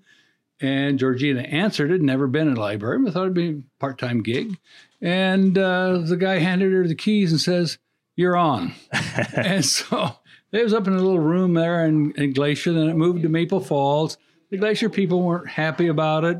And 0.58 0.98
Georgina 0.98 1.42
answered 1.42 1.90
it. 1.90 2.00
Never 2.00 2.28
been 2.28 2.48
in 2.48 2.56
a 2.56 2.60
library, 2.60 2.98
but 3.02 3.12
thought 3.12 3.24
it'd 3.24 3.34
be 3.34 3.48
a 3.50 3.62
part-time 3.78 4.22
gig. 4.22 4.56
And 5.02 5.58
uh, 5.58 5.98
the 5.98 6.16
guy 6.16 6.38
handed 6.38 6.72
her 6.72 6.88
the 6.88 6.94
keys 6.94 7.30
and 7.30 7.40
says, 7.40 7.76
you're 8.20 8.36
on. 8.36 8.74
and 9.34 9.64
so 9.64 10.14
it 10.52 10.62
was 10.62 10.74
up 10.74 10.86
in 10.86 10.92
a 10.92 10.96
little 10.96 11.18
room 11.18 11.54
there 11.54 11.86
in, 11.86 12.12
in 12.12 12.32
Glacier. 12.32 12.72
Then 12.72 12.88
it 12.88 12.96
moved 12.96 13.22
to 13.22 13.28
Maple 13.28 13.60
Falls. 13.60 14.18
The 14.50 14.58
Glacier 14.58 14.90
people 14.90 15.22
weren't 15.22 15.48
happy 15.48 15.88
about 15.88 16.24
it, 16.24 16.38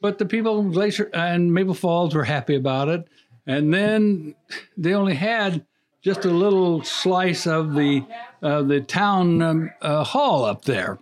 but 0.00 0.18
the 0.18 0.26
people 0.26 0.58
in 0.58 0.72
Glacier 0.72 1.08
and 1.14 1.54
Maple 1.54 1.74
Falls 1.74 2.14
were 2.14 2.24
happy 2.24 2.56
about 2.56 2.88
it. 2.88 3.06
And 3.46 3.72
then 3.72 4.34
they 4.76 4.92
only 4.92 5.14
had 5.14 5.64
just 6.02 6.24
a 6.24 6.30
little 6.30 6.82
slice 6.82 7.46
of 7.46 7.74
the 7.74 8.04
uh, 8.42 8.62
the 8.62 8.80
town 8.80 9.42
um, 9.42 9.70
uh, 9.82 10.02
hall 10.02 10.44
up 10.44 10.64
there. 10.64 10.98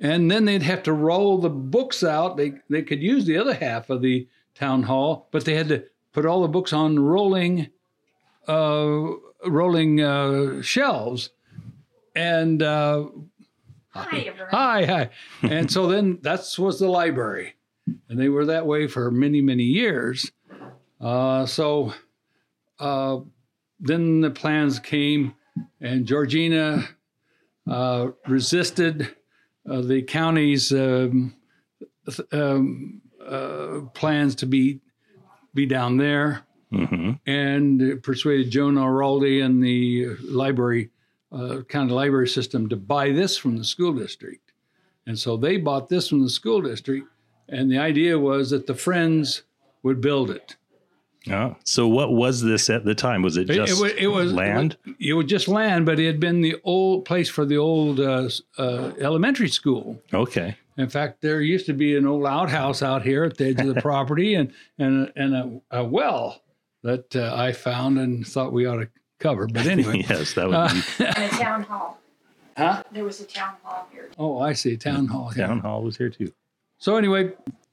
And 0.00 0.30
then 0.30 0.46
they'd 0.46 0.62
have 0.62 0.82
to 0.84 0.92
roll 0.92 1.38
the 1.38 1.50
books 1.50 2.02
out. 2.02 2.36
They 2.36 2.54
they 2.70 2.82
could 2.82 3.02
use 3.02 3.26
the 3.26 3.38
other 3.38 3.54
half 3.54 3.90
of 3.90 4.02
the 4.02 4.26
town 4.54 4.84
hall, 4.84 5.28
but 5.30 5.44
they 5.44 5.54
had 5.54 5.68
to 5.68 5.84
put 6.12 6.26
all 6.26 6.42
the 6.42 6.48
books 6.48 6.72
on 6.72 6.98
rolling 6.98 7.62
uh, 7.62 7.66
rolling 8.48 10.00
uh, 10.00 10.62
shelves, 10.62 11.30
and 12.14 12.62
uh, 12.62 13.06
Hi, 13.96 14.34
hi, 14.50 14.84
hi, 14.86 15.10
and 15.42 15.70
so 15.70 15.86
then 15.86 16.18
that 16.22 16.52
was 16.58 16.80
the 16.80 16.88
library, 16.88 17.54
and 18.08 18.18
they 18.18 18.28
were 18.28 18.46
that 18.46 18.66
way 18.66 18.88
for 18.88 19.08
many, 19.12 19.40
many 19.40 19.62
years. 19.62 20.32
Uh, 21.00 21.46
so 21.46 21.94
uh, 22.80 23.18
then 23.78 24.20
the 24.20 24.32
plans 24.32 24.80
came, 24.80 25.36
and 25.80 26.06
Georgina 26.06 26.88
uh, 27.70 28.08
resisted 28.26 29.14
uh, 29.70 29.80
the 29.80 30.02
county's 30.02 30.72
um, 30.72 31.36
um, 32.32 33.00
uh, 33.24 33.82
plans 33.94 34.34
to 34.34 34.46
be 34.46 34.80
be 35.54 35.66
down 35.66 35.98
there 35.98 36.44
hmm 36.70 37.12
and 37.26 38.02
persuaded 38.02 38.50
Joan 38.50 38.74
Airoldi 38.74 39.44
and 39.44 39.62
the 39.62 40.08
library, 40.28 40.90
uh, 41.32 41.62
county 41.68 41.92
library 41.92 42.28
system 42.28 42.68
to 42.68 42.76
buy 42.76 43.10
this 43.12 43.36
from 43.36 43.56
the 43.56 43.64
school 43.64 43.92
district. 43.92 44.52
And 45.06 45.18
so 45.18 45.36
they 45.36 45.56
bought 45.58 45.88
this 45.88 46.08
from 46.08 46.22
the 46.22 46.30
school 46.30 46.60
district. 46.62 47.06
And 47.48 47.70
the 47.70 47.78
idea 47.78 48.18
was 48.18 48.50
that 48.50 48.66
the 48.66 48.74
Friends 48.74 49.42
would 49.82 50.00
build 50.00 50.30
it. 50.30 50.56
Oh, 51.30 51.56
so 51.64 51.86
what 51.88 52.12
was 52.12 52.42
this 52.42 52.68
at 52.68 52.84
the 52.84 52.94
time? 52.94 53.22
Was 53.22 53.36
it 53.38 53.48
It- 53.48 53.54
just 53.54 53.72
it, 53.72 53.80
wa- 53.82 53.96
it 53.98 54.06
was 54.08 54.32
land? 54.32 54.76
It 54.84 54.86
was, 54.88 54.96
it 55.00 55.12
was 55.14 55.26
just 55.26 55.48
land, 55.48 55.86
but 55.86 55.98
it 55.98 56.06
had 56.06 56.20
been 56.20 56.40
the 56.42 56.56
old 56.64 57.04
place 57.06 57.28
for 57.30 57.44
the 57.46 57.56
old 57.56 58.00
uh, 58.00 58.28
uh, 58.58 58.92
elementary 59.00 59.48
school. 59.48 60.02
Okay. 60.12 60.56
In 60.76 60.88
fact, 60.90 61.20
there 61.22 61.40
used 61.40 61.66
to 61.66 61.72
be 61.72 61.96
an 61.96 62.06
old 62.06 62.26
outhouse 62.26 62.82
out 62.82 63.02
here 63.02 63.24
at 63.24 63.36
the 63.38 63.46
edge 63.46 63.60
of 63.60 63.74
the 63.74 63.80
property, 63.80 64.34
and 64.34 64.52
and 64.78 65.10
and 65.16 65.34
a, 65.70 65.78
a 65.80 65.84
well 65.84 66.42
that 66.84 67.16
uh, 67.16 67.34
I 67.34 67.50
found 67.52 67.98
and 67.98 68.24
thought 68.26 68.52
we 68.52 68.66
ought 68.66 68.76
to 68.76 68.88
cover. 69.18 69.48
But 69.48 69.66
anyway, 69.66 70.04
yes, 70.08 70.34
that 70.34 70.46
would 70.46 70.54
uh, 70.54 70.68
be 70.72 71.04
And 71.04 71.16
a 71.24 71.28
town 71.36 71.62
hall. 71.64 71.98
Huh? 72.56 72.84
There 72.92 73.02
was 73.02 73.20
a 73.20 73.24
town 73.24 73.54
hall 73.64 73.88
here. 73.90 74.10
oh, 74.16 74.38
I 74.38 74.52
see, 74.52 74.76
town 74.76 75.08
hall. 75.08 75.30
here. 75.30 75.44
town 75.48 75.58
hall 75.58 75.82
was 75.82 75.96
here 75.96 76.08
too. 76.08 76.32
So 76.78 76.94
anyway, 76.96 77.32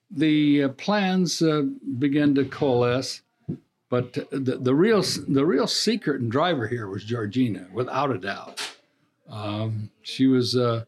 the 0.09 0.63
uh, 0.63 0.69
plans 0.69 1.39
uh, 1.43 1.65
began 1.99 2.33
to 2.33 2.45
coalesce, 2.45 3.21
but 3.89 4.13
the, 4.13 4.57
the 4.59 4.73
real 4.73 5.03
the 5.27 5.45
real 5.45 5.67
secret 5.67 6.19
and 6.21 6.31
driver 6.31 6.67
here 6.67 6.87
was 6.87 7.03
Georgina, 7.03 7.67
without 7.71 8.09
a 8.09 8.17
doubt. 8.17 8.59
Um, 9.29 9.91
she 10.01 10.25
was 10.25 10.55
uh, 10.55 10.85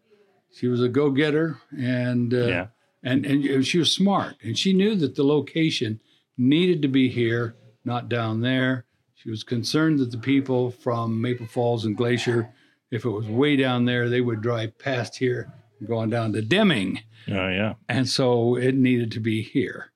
she 0.51 0.67
was 0.67 0.81
a 0.81 0.89
go 0.89 1.11
getter, 1.11 1.59
and 1.77 2.33
uh, 2.33 2.47
Yeah. 2.47 2.67
and 3.03 3.27
and 3.27 3.63
she 3.63 3.77
was 3.77 3.91
smart, 3.91 4.37
and 4.41 4.57
she 4.57 4.73
knew 4.73 4.95
that 4.95 5.13
the 5.13 5.23
location 5.23 5.99
needed 6.35 6.81
to 6.81 6.87
be 6.87 7.09
here, 7.09 7.53
not 7.85 8.09
down 8.09 8.41
there. 8.41 8.85
She 9.15 9.29
was 9.29 9.43
concerned 9.43 9.99
that 9.99 10.11
the 10.11 10.17
people 10.17 10.71
from 10.71 11.21
Maple 11.21 11.47
Falls 11.47 11.85
and 11.85 11.95
Glacier, 11.95 12.49
if 12.91 13.05
it 13.05 13.09
was 13.09 13.27
way 13.27 13.55
down 13.55 13.85
there, 13.85 14.09
they 14.09 14.21
would 14.21 14.41
drive 14.41 14.77
past 14.77 15.17
here, 15.17 15.51
going 15.87 16.09
down 16.09 16.33
to 16.33 16.41
Deming 16.41 16.99
Oh 17.29 17.47
yeah. 17.47 17.75
and 17.89 18.07
so 18.07 18.55
it 18.57 18.75
needed 18.75 19.11
to 19.13 19.19
be 19.19 19.41
here. 19.41 19.91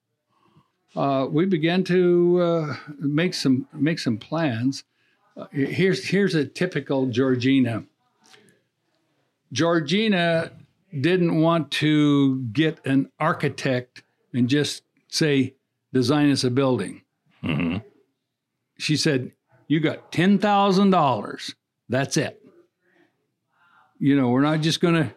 Uh, 0.95 1.27
we 1.29 1.45
began 1.45 1.83
to 1.85 2.39
uh, 2.41 2.75
make 2.99 3.33
some 3.33 3.67
make 3.73 3.99
some 3.99 4.17
plans. 4.17 4.83
Uh, 5.35 5.45
here's 5.51 6.07
here's 6.07 6.33
a 6.35 6.45
typical 6.45 7.05
Georgina. 7.07 7.83
Georgina 9.51 10.51
didn't 10.99 11.41
want 11.41 11.71
to 11.71 12.41
get 12.53 12.83
an 12.85 13.11
architect 13.19 14.03
and 14.33 14.49
just 14.49 14.83
say 15.07 15.55
design 15.93 16.31
us 16.31 16.43
a 16.43 16.49
building. 16.51 17.01
Hmm 17.47 17.77
She 18.77 18.97
said, 18.97 19.31
"You 19.67 19.79
got 19.79 20.11
ten 20.11 20.37
thousand 20.39 20.91
dollars. 20.91 21.55
That's 21.89 22.17
it. 22.17 22.41
You 23.99 24.15
know, 24.19 24.29
we're 24.29 24.41
not 24.41 24.61
just 24.61 24.81
going 24.81 24.95
to 24.95 25.13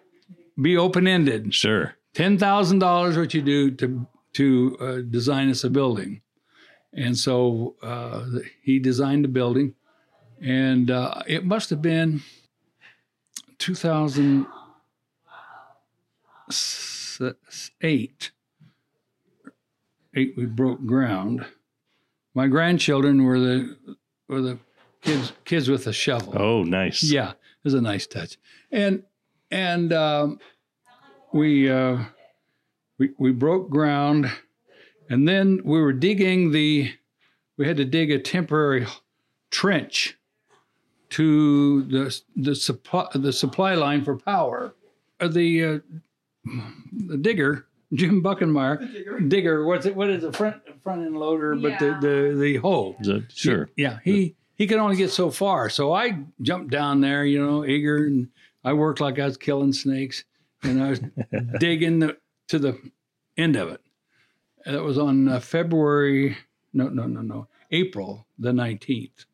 be 0.61 0.77
open 0.77 1.07
ended." 1.07 1.55
Sure. 1.55 1.95
ten 2.15 2.39
thousand 2.39 2.79
dollars 2.79 3.17
what 3.17 3.35
you 3.35 3.43
do 3.43 3.71
to 3.73 4.07
to 4.35 4.77
uh, 4.81 4.97
design 5.11 5.51
us 5.51 5.65
a 5.65 5.71
building, 5.71 6.23
and 6.93 7.17
so 7.19 7.75
uh, 7.83 8.25
he 8.63 8.79
designed 8.79 9.25
the 9.25 9.29
building, 9.29 9.75
and 10.41 10.91
uh, 10.91 11.23
it 11.27 11.45
must 11.45 11.71
have 11.71 11.83
been 11.83 12.23
two 13.59 13.75
thousand 13.75 14.47
eight. 17.83 18.31
Eight 20.15 20.35
we 20.37 20.47
broke 20.47 20.85
ground. 20.87 21.47
My 22.35 22.47
grandchildren 22.47 23.25
were 23.25 23.39
the 23.39 23.77
were 24.29 24.41
the 24.41 24.59
kids 25.03 25.33
kids 25.45 25.69
with 25.69 25.87
a 25.87 25.93
shovel. 25.93 26.35
Oh, 26.37 26.63
nice. 26.63 27.03
Yeah, 27.03 27.31
it 27.31 27.65
was 27.65 27.75
a 27.75 27.81
nice 27.81 28.07
touch. 28.07 28.39
And 28.71 29.03
and 29.51 29.93
um, 29.93 30.39
we 31.33 31.71
uh, 31.71 31.99
we 32.99 33.11
we 33.19 33.33
broke 33.33 33.71
ground, 33.71 34.31
and 35.09 35.27
then 35.27 35.61
we 35.65 35.81
were 35.81 35.93
digging 35.93 36.53
the. 36.53 36.93
We 37.57 37.67
had 37.67 37.77
to 37.77 37.85
dig 37.85 38.11
a 38.11 38.19
temporary 38.19 38.87
trench 39.51 40.17
to 41.11 41.83
the 41.83 42.21
the 42.37 42.55
supply 42.55 43.07
the 43.15 43.33
supply 43.33 43.75
line 43.75 44.05
for 44.05 44.17
power. 44.17 44.75
The 45.21 45.65
uh, 45.65 45.79
the 46.93 47.19
digger 47.19 47.67
Jim 47.95 48.23
Buckenmeyer 48.23 49.29
digger. 49.29 49.65
What's 49.65 49.87
it? 49.87 49.97
What 49.97 50.11
is 50.11 50.23
it? 50.25 50.37
Front 50.37 50.57
front 50.83 51.03
end 51.03 51.17
loader, 51.17 51.55
but 51.57 51.79
the 51.79 51.97
the 52.01 52.37
the 52.39 52.57
hoe. 52.59 52.97
Is 53.01 53.09
it- 53.09 53.33
sure. 53.33 53.69
Yeah, 53.77 53.99
he 54.05 54.37
he 54.55 54.67
could 54.67 54.79
only 54.79 54.97
get 54.97 55.11
so 55.11 55.31
far. 55.31 55.69
So 55.71 55.93
I 55.93 56.23
jumped 56.43 56.71
down 56.71 57.01
there, 57.01 57.25
you 57.25 57.45
know, 57.45 57.65
eager, 57.65 58.07
and 58.07 58.29
I 58.65 58.73
worked 58.75 59.01
like 59.01 59.19
I 59.19 59.25
was 59.25 59.37
killing 59.37 59.73
snakes, 59.73 60.25
and 60.63 60.83
I 60.83 60.91
was 60.91 61.01
digging 61.59 61.99
the, 62.01 62.17
to 62.49 62.59
the 62.59 62.79
end 63.37 63.57
of 63.57 63.71
it. 63.71 63.81
And 64.67 64.77
it 64.77 64.83
was 64.83 64.99
on 64.99 65.27
uh, 65.29 65.41
February, 65.41 66.37
no, 66.75 66.89
no, 66.89 67.07
no, 67.07 67.23
no, 67.23 67.49
April 67.73 68.27
the 68.39 68.53
nineteenth, 68.53 69.25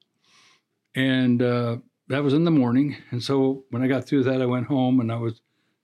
and 0.95 1.42
uh, 1.42 1.77
that 2.09 2.23
was 2.23 2.33
in 2.35 2.45
the 2.45 2.51
morning. 2.51 2.97
And 3.11 3.23
so 3.23 3.64
when 3.71 3.83
I 3.83 3.88
got 3.88 4.07
through 4.07 4.25
that, 4.25 4.40
I 4.40 4.47
went 4.47 4.66
home 4.66 5.01
and 5.01 5.11
I 5.12 5.16
was 5.16 5.40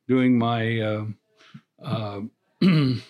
doing 0.09 0.39
my 0.39 0.81
uh, 0.81 1.05
uh, 1.85 2.21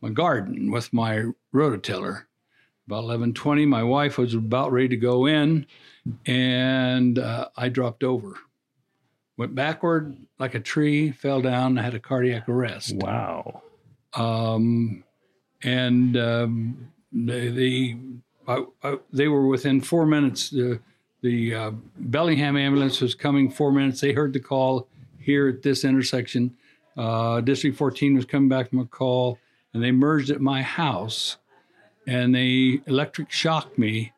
my 0.00 0.10
garden 0.10 0.70
with 0.70 0.92
my 0.92 1.24
rototiller 1.52 2.24
about 2.86 3.04
11:20 3.04 3.66
my 3.66 3.82
wife 3.82 4.18
was 4.18 4.34
about 4.34 4.72
ready 4.72 4.88
to 4.88 4.96
go 4.96 5.26
in 5.26 5.66
and 6.26 7.18
uh, 7.18 7.48
I 7.56 7.68
dropped 7.68 8.04
over 8.04 8.34
went 9.36 9.54
backward 9.54 10.16
like 10.38 10.54
a 10.54 10.60
tree 10.60 11.10
fell 11.10 11.40
down 11.40 11.78
I 11.78 11.82
had 11.82 11.94
a 11.94 12.00
cardiac 12.00 12.48
arrest 12.48 12.94
Wow. 12.96 13.62
um, 14.14 15.02
and 15.62 16.16
um, 16.16 16.88
they 17.12 17.48
they, 17.48 17.96
I, 18.46 18.64
I, 18.82 18.98
they 19.12 19.28
were 19.28 19.46
within 19.46 19.80
four 19.80 20.04
minutes. 20.04 20.50
The 20.50 20.80
the 21.22 21.54
uh, 21.54 21.70
Bellingham 21.98 22.56
ambulance 22.56 23.00
was 23.00 23.14
coming 23.14 23.50
four 23.50 23.72
minutes. 23.72 24.00
They 24.02 24.12
heard 24.12 24.34
the 24.34 24.40
call 24.40 24.88
here 25.18 25.48
at 25.48 25.62
this 25.62 25.84
intersection. 25.84 26.54
Uh, 26.96 27.40
District 27.40 27.76
14 27.76 28.14
was 28.14 28.24
coming 28.24 28.48
back 28.48 28.70
from 28.70 28.78
a 28.80 28.86
call, 28.86 29.38
and 29.72 29.82
they 29.82 29.90
merged 29.92 30.30
at 30.30 30.40
my 30.40 30.62
house, 30.62 31.38
and 32.06 32.34
they 32.34 32.80
electric 32.86 33.30
shocked 33.30 33.78
me 33.78 34.12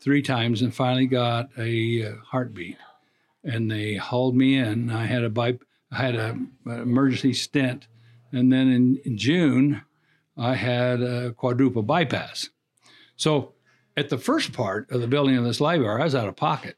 three 0.00 0.22
times, 0.22 0.62
and 0.62 0.74
finally 0.74 1.06
got 1.06 1.48
a 1.58 2.06
uh, 2.06 2.12
heartbeat. 2.24 2.76
And 3.44 3.70
they 3.70 3.94
hauled 3.96 4.36
me 4.36 4.56
in. 4.56 4.90
I 4.90 5.06
had 5.06 5.24
a 5.24 5.30
bi- 5.30 5.58
I 5.90 5.96
had 5.96 6.14
a, 6.14 6.30
an 6.30 6.50
emergency 6.66 7.32
stent, 7.32 7.86
and 8.32 8.52
then 8.52 8.68
in, 8.70 9.00
in 9.04 9.16
June, 9.18 9.82
I 10.36 10.54
had 10.54 11.02
a 11.02 11.32
quadruple 11.32 11.82
bypass. 11.82 12.48
So 13.16 13.52
at 13.96 14.08
the 14.08 14.18
first 14.18 14.52
part 14.52 14.90
of 14.90 15.00
the 15.00 15.06
building 15.08 15.36
of 15.36 15.44
this 15.44 15.60
library, 15.60 16.00
I 16.00 16.04
was 16.04 16.14
out 16.14 16.28
of 16.28 16.36
pocket. 16.36 16.76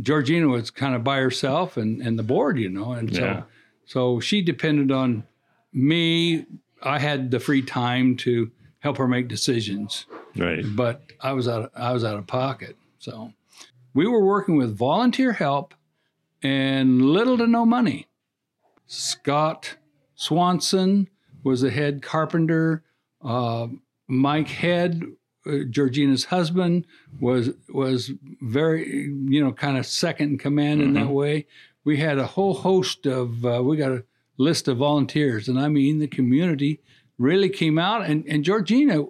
Georgina 0.00 0.48
was 0.48 0.70
kind 0.70 0.94
of 0.94 1.02
by 1.04 1.18
herself 1.18 1.76
and, 1.76 2.00
and 2.02 2.18
the 2.18 2.22
board, 2.22 2.58
you 2.58 2.68
know, 2.68 2.92
and 2.92 3.10
Yeah. 3.10 3.18
so 3.40 3.44
so 3.86 4.20
she 4.20 4.42
depended 4.42 4.90
on 4.90 5.24
me. 5.72 6.46
I 6.82 6.98
had 6.98 7.30
the 7.30 7.40
free 7.40 7.62
time 7.62 8.16
to 8.18 8.50
help 8.80 8.98
her 8.98 9.08
make 9.08 9.28
decisions, 9.28 10.06
Right. 10.36 10.64
but 10.76 11.02
I 11.20 11.32
was 11.32 11.48
out 11.48 11.70
I 11.74 11.92
was 11.92 12.04
out 12.04 12.18
of 12.18 12.26
pocket. 12.26 12.76
So 12.98 13.32
we 13.94 14.06
were 14.06 14.24
working 14.24 14.56
with 14.56 14.76
volunteer 14.76 15.32
help 15.32 15.74
and 16.42 17.00
little 17.02 17.38
to 17.38 17.46
no 17.46 17.64
money. 17.64 18.06
Scott 18.86 19.76
Swanson 20.14 21.08
was 21.42 21.60
the 21.62 21.70
head 21.70 22.02
carpenter. 22.02 22.82
Uh, 23.22 23.68
Mike 24.06 24.48
Head, 24.48 25.02
uh, 25.46 25.58
Georgina's 25.70 26.24
husband, 26.26 26.86
was 27.20 27.50
was 27.70 28.12
very 28.42 29.08
you 29.28 29.42
know 29.42 29.52
kind 29.52 29.78
of 29.78 29.86
second 29.86 30.32
in 30.32 30.38
command 30.38 30.82
in 30.82 30.92
that 30.94 31.08
way. 31.08 31.46
We 31.84 31.96
had 31.98 32.18
a 32.18 32.26
whole 32.26 32.54
host 32.54 33.06
of 33.06 33.44
uh, 33.44 33.62
we 33.62 33.76
got 33.76 33.92
a 33.92 34.04
list 34.38 34.68
of 34.68 34.78
volunteers, 34.78 35.48
and 35.48 35.58
I 35.58 35.68
mean 35.68 35.98
the 35.98 36.06
community 36.08 36.80
really 37.18 37.48
came 37.48 37.78
out, 37.78 38.04
and 38.06 38.24
and 38.26 38.44
Georgina 38.44 39.04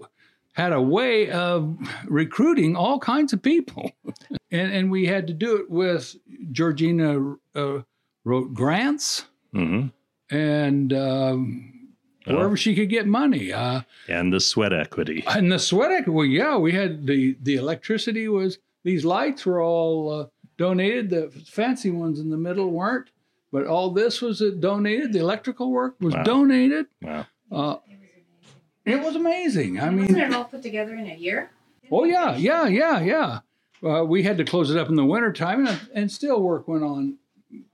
had 0.53 0.73
a 0.73 0.81
way 0.81 1.31
of 1.31 1.77
recruiting 2.07 2.77
all 2.77 2.99
kinds 2.99 3.33
of 3.33 3.43
people, 3.43 3.91
and 4.51 4.73
and 4.73 4.91
we 4.91 5.07
had 5.07 5.27
to 5.29 5.33
do 5.33 5.57
it 5.57 5.71
with 5.71 6.17
Georgina 6.53 7.37
uh, 7.55 7.81
wrote 8.25 8.55
grants 8.55 9.27
hmm 9.53 9.87
and 10.31 10.93
um, 10.93 11.71
Oh. 12.27 12.37
wherever 12.37 12.57
she 12.57 12.75
could 12.75 12.89
get 12.89 13.07
money. 13.07 13.53
Uh, 13.53 13.83
And 14.09 14.33
the 14.33 14.41
sweat 14.41 14.73
equity. 14.73 15.23
and 15.27 15.53
the 15.53 15.59
sweat 15.59 15.91
equity, 15.93 16.11
well, 16.11 16.25
yeah, 16.25 16.57
we 16.57 16.73
had 16.73 17.07
the 17.07 17.37
the 17.43 17.57
electricity 17.57 18.29
was 18.29 18.59
these 18.83 19.05
lights 19.05 19.45
were 19.45 19.61
all 19.63 20.11
uh, 20.11 20.27
donated. 20.57 21.11
The 21.11 21.31
fancy 21.47 21.91
ones 21.91 22.19
in 22.21 22.31
the 22.31 22.37
middle 22.37 22.71
weren't, 22.71 23.11
but 23.53 23.67
all 23.67 23.91
this 23.91 24.21
was 24.21 24.41
uh, 24.43 24.51
donated. 24.59 25.13
The 25.13 25.19
electrical 25.21 25.71
work 25.71 25.97
was 26.01 26.15
Wow. 26.15 26.23
donated. 26.23 26.87
Wow. 27.03 27.27
Uh, 27.53 27.77
it 28.85 29.01
was 29.03 29.17
amazing. 29.17 29.81
I 29.81 29.89
mean, 29.91 30.01
Wasn't 30.01 30.19
mean, 30.19 30.27
it 30.31 30.35
all 30.35 30.45
put 30.45 30.63
together 30.63 30.95
in 30.95 31.07
a 31.11 31.15
year? 31.15 31.51
oh 31.91 32.05
yeah, 32.05 32.37
yeah, 32.37 32.67
yeah, 32.67 33.01
yeah. 33.01 33.39
Uh, 33.83 34.03
we 34.05 34.23
had 34.23 34.39
to 34.39 34.45
close 34.45 34.71
it 34.71 34.79
up 34.79 34.89
in 34.89 34.95
the 34.95 35.05
wintertime, 35.05 35.67
and, 35.67 35.81
and 35.95 36.11
still 36.13 36.41
work 36.43 36.67
went 36.69 36.83
on 36.83 37.19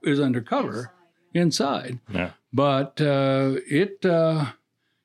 is 0.02 0.18
undercover 0.20 0.92
inside. 1.34 1.98
Yeah. 2.12 2.30
but 2.52 3.00
uh, 3.00 3.54
it 3.70 4.04
uh, 4.04 4.46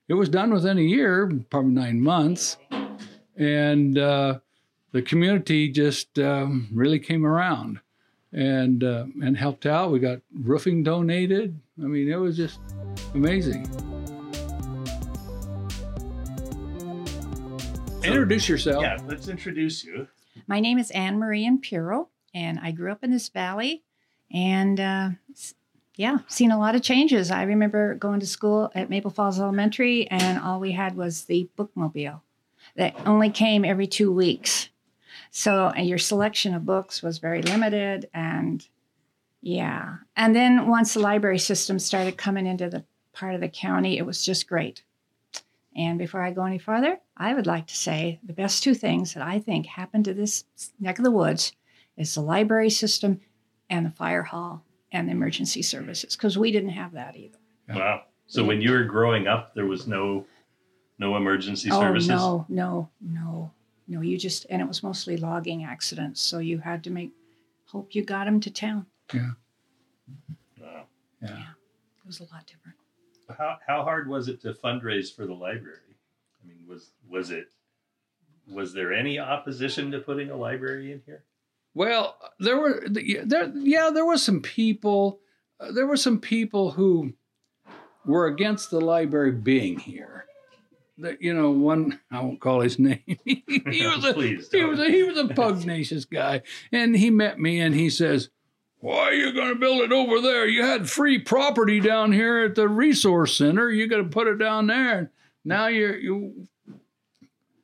it 0.08 0.14
was 0.16 0.30
done 0.30 0.52
within 0.54 0.78
a 0.78 0.82
year, 0.82 1.32
probably 1.50 1.72
nine 1.72 2.02
months, 2.02 2.58
and 3.38 3.98
uh, 3.98 4.40
the 4.96 5.02
community 5.02 5.68
just 5.68 6.18
um, 6.20 6.70
really 6.72 7.00
came 7.00 7.26
around 7.26 7.82
and 8.32 8.82
uh, 8.82 9.04
and 9.22 9.36
helped 9.36 9.66
out. 9.66 9.92
We 9.92 10.00
got 10.00 10.20
roofing 10.34 10.84
donated. 10.84 11.60
I 11.84 11.86
mean, 11.86 12.10
it 12.10 12.16
was 12.16 12.38
just 12.38 12.62
amazing. 13.14 13.64
Introduce 18.06 18.48
yourself. 18.48 18.84
Yeah, 18.84 18.98
let's 19.06 19.28
introduce 19.28 19.84
you. 19.84 20.08
My 20.48 20.62
name 20.62 20.78
is 20.78 20.92
Anne 20.92 21.20
Marie 21.20 21.46
Impero, 21.46 22.08
and 22.34 22.58
I 22.64 22.72
grew 22.72 22.90
up 22.90 23.04
in 23.04 23.12
this 23.12 23.28
valley. 23.28 23.84
And 24.32 24.80
uh, 24.80 25.10
yeah, 25.98 26.20
seen 26.30 26.52
a 26.52 26.58
lot 26.58 26.74
of 26.74 26.84
changes. 26.84 27.32
I 27.32 27.44
remember 27.44 27.96
going 27.96 28.22
to 28.22 28.28
school 28.28 28.72
at 28.74 28.90
Maple 28.90 29.12
Falls 29.12 29.42
Elementary, 29.42 30.08
and 30.10 30.40
all 30.40 30.62
we 30.62 30.72
had 30.72 30.96
was 30.96 31.26
the 31.26 31.50
bookmobile 31.58 32.22
that 32.78 32.96
only 33.06 33.30
came 33.30 33.66
every 33.66 33.88
two 33.88 34.10
weeks. 34.10 34.70
So 35.38 35.68
and 35.76 35.86
your 35.86 35.98
selection 35.98 36.56
of 36.56 36.66
books 36.66 37.04
was 37.04 37.18
very 37.18 37.42
limited. 37.42 38.10
And 38.14 38.66
yeah. 39.42 39.98
And 40.16 40.34
then 40.34 40.70
once 40.70 40.94
the 40.94 41.02
library 41.02 41.40
system 41.40 41.78
started 41.78 42.18
coming 42.18 42.48
into 42.48 42.70
the 42.70 42.86
part 43.12 43.36
of 43.36 43.42
the 43.42 43.50
county, 43.50 43.98
it 43.98 44.06
was 44.06 44.24
just 44.24 44.48
great. 44.48 44.84
And 45.76 46.00
before 46.00 46.22
I 46.22 46.32
go 46.32 46.46
any 46.46 46.58
farther, 46.58 47.02
I 47.18 47.34
would 47.34 47.48
like 47.48 47.68
to 47.68 47.76
say 47.76 48.18
the 48.24 48.32
best 48.32 48.64
two 48.64 48.74
things 48.74 49.14
that 49.14 49.24
I 49.24 49.40
think 49.40 49.66
happened 49.66 50.06
to 50.06 50.14
this 50.14 50.46
neck 50.80 51.00
of 51.00 51.04
the 51.04 51.12
woods 51.12 51.52
is 51.98 52.16
the 52.16 52.22
library 52.22 52.70
system 52.70 53.20
and 53.70 53.86
the 53.86 53.92
fire 53.92 54.24
hall 54.24 54.64
and 54.94 55.10
the 55.10 55.12
emergency 55.12 55.62
services, 55.62 56.16
because 56.16 56.38
we 56.38 56.54
didn't 56.54 56.70
have 56.70 56.94
that 56.94 57.18
either. 57.18 57.40
Wow. 57.68 58.04
So 58.28 58.42
when 58.46 58.62
you 58.62 58.72
were 58.72 58.86
growing 58.86 59.28
up, 59.28 59.54
there 59.54 59.66
was 59.66 59.86
no 59.86 60.26
no 60.98 61.18
emergency 61.18 61.70
oh, 61.74 61.82
services. 61.82 62.08
no, 62.08 62.46
no, 62.48 62.90
no, 63.02 63.52
no. 63.88 64.02
You 64.02 64.18
just, 64.18 64.46
and 64.50 64.62
it 64.62 64.68
was 64.68 64.84
mostly 64.84 65.18
logging 65.18 65.64
accidents. 65.64 66.22
So 66.22 66.40
you 66.40 66.60
had 66.60 66.84
to 66.86 66.90
make, 66.90 67.12
hope 67.66 67.96
you 67.96 68.04
got 68.04 68.26
them 68.26 68.40
to 68.42 68.52
town. 68.52 68.86
Yeah. 69.14 69.32
Wow. 70.62 70.86
Yeah. 71.22 71.30
It 71.30 72.08
was 72.08 72.20
a 72.20 72.24
lot 72.24 72.46
different. 72.46 72.78
How 73.38 73.58
how 73.66 73.84
hard 73.84 74.08
was 74.08 74.28
it 74.28 74.40
to 74.42 74.54
fundraise 74.54 75.14
for 75.16 75.26
the 75.26 75.34
library? 75.34 75.98
I 76.44 76.48
mean, 76.48 76.60
was 76.68 76.92
was 77.10 77.32
it 77.32 77.48
was 78.48 78.74
there 78.74 78.94
any 78.94 79.18
opposition 79.18 79.90
to 79.92 80.00
putting 80.00 80.30
a 80.30 80.36
library 80.36 80.92
in 80.92 81.02
here? 81.06 81.24
Well, 81.74 82.18
there 82.40 82.58
were 82.58 82.84
there 82.88 83.52
yeah 83.56 83.90
there 83.92 84.06
were 84.06 84.20
some 84.20 84.42
people 84.42 85.20
uh, 85.60 85.72
there 85.72 85.88
were 85.88 85.98
some 85.98 86.20
people 86.20 86.72
who 86.72 87.14
were 88.06 88.28
against 88.28 88.70
the 88.70 88.82
library 88.82 89.32
being 89.32 89.80
here. 89.80 90.26
That 90.98 91.22
you 91.22 91.34
know 91.34 91.52
one 91.52 92.00
I 92.10 92.22
won't 92.22 92.40
call 92.40 92.62
his 92.62 92.80
name. 92.80 93.02
he 93.26 93.86
was 93.86 94.06
a 94.06 94.14
Please 94.14 94.50
he 94.52 94.64
was 94.64 94.80
a, 94.80 94.86
he 94.90 95.04
was 95.04 95.18
a 95.18 95.28
pugnacious 95.28 96.06
guy, 96.06 96.42
and 96.72 96.96
he 96.96 97.10
met 97.10 97.40
me 97.40 97.60
and 97.60 97.76
he 97.76 97.90
says, 97.90 98.30
"Why 98.80 99.00
are 99.10 99.14
you 99.14 99.34
going 99.34 99.54
to 99.54 99.60
build 99.60 99.82
it 99.82 99.92
over 99.92 100.22
there? 100.22 100.48
You 100.48 100.64
had 100.64 100.90
free 100.90 101.20
property 101.20 101.80
down 101.82 102.14
here 102.14 102.40
at 102.44 102.56
the 102.56 102.70
resource 102.70 103.38
center. 103.38 103.70
You 103.70 103.88
got 103.88 103.98
to 103.98 104.04
put 104.06 104.28
it 104.28 104.38
down 104.38 104.68
there. 104.68 104.98
And 105.00 105.10
now 105.44 105.68
you're 105.68 105.98
you 105.98 106.48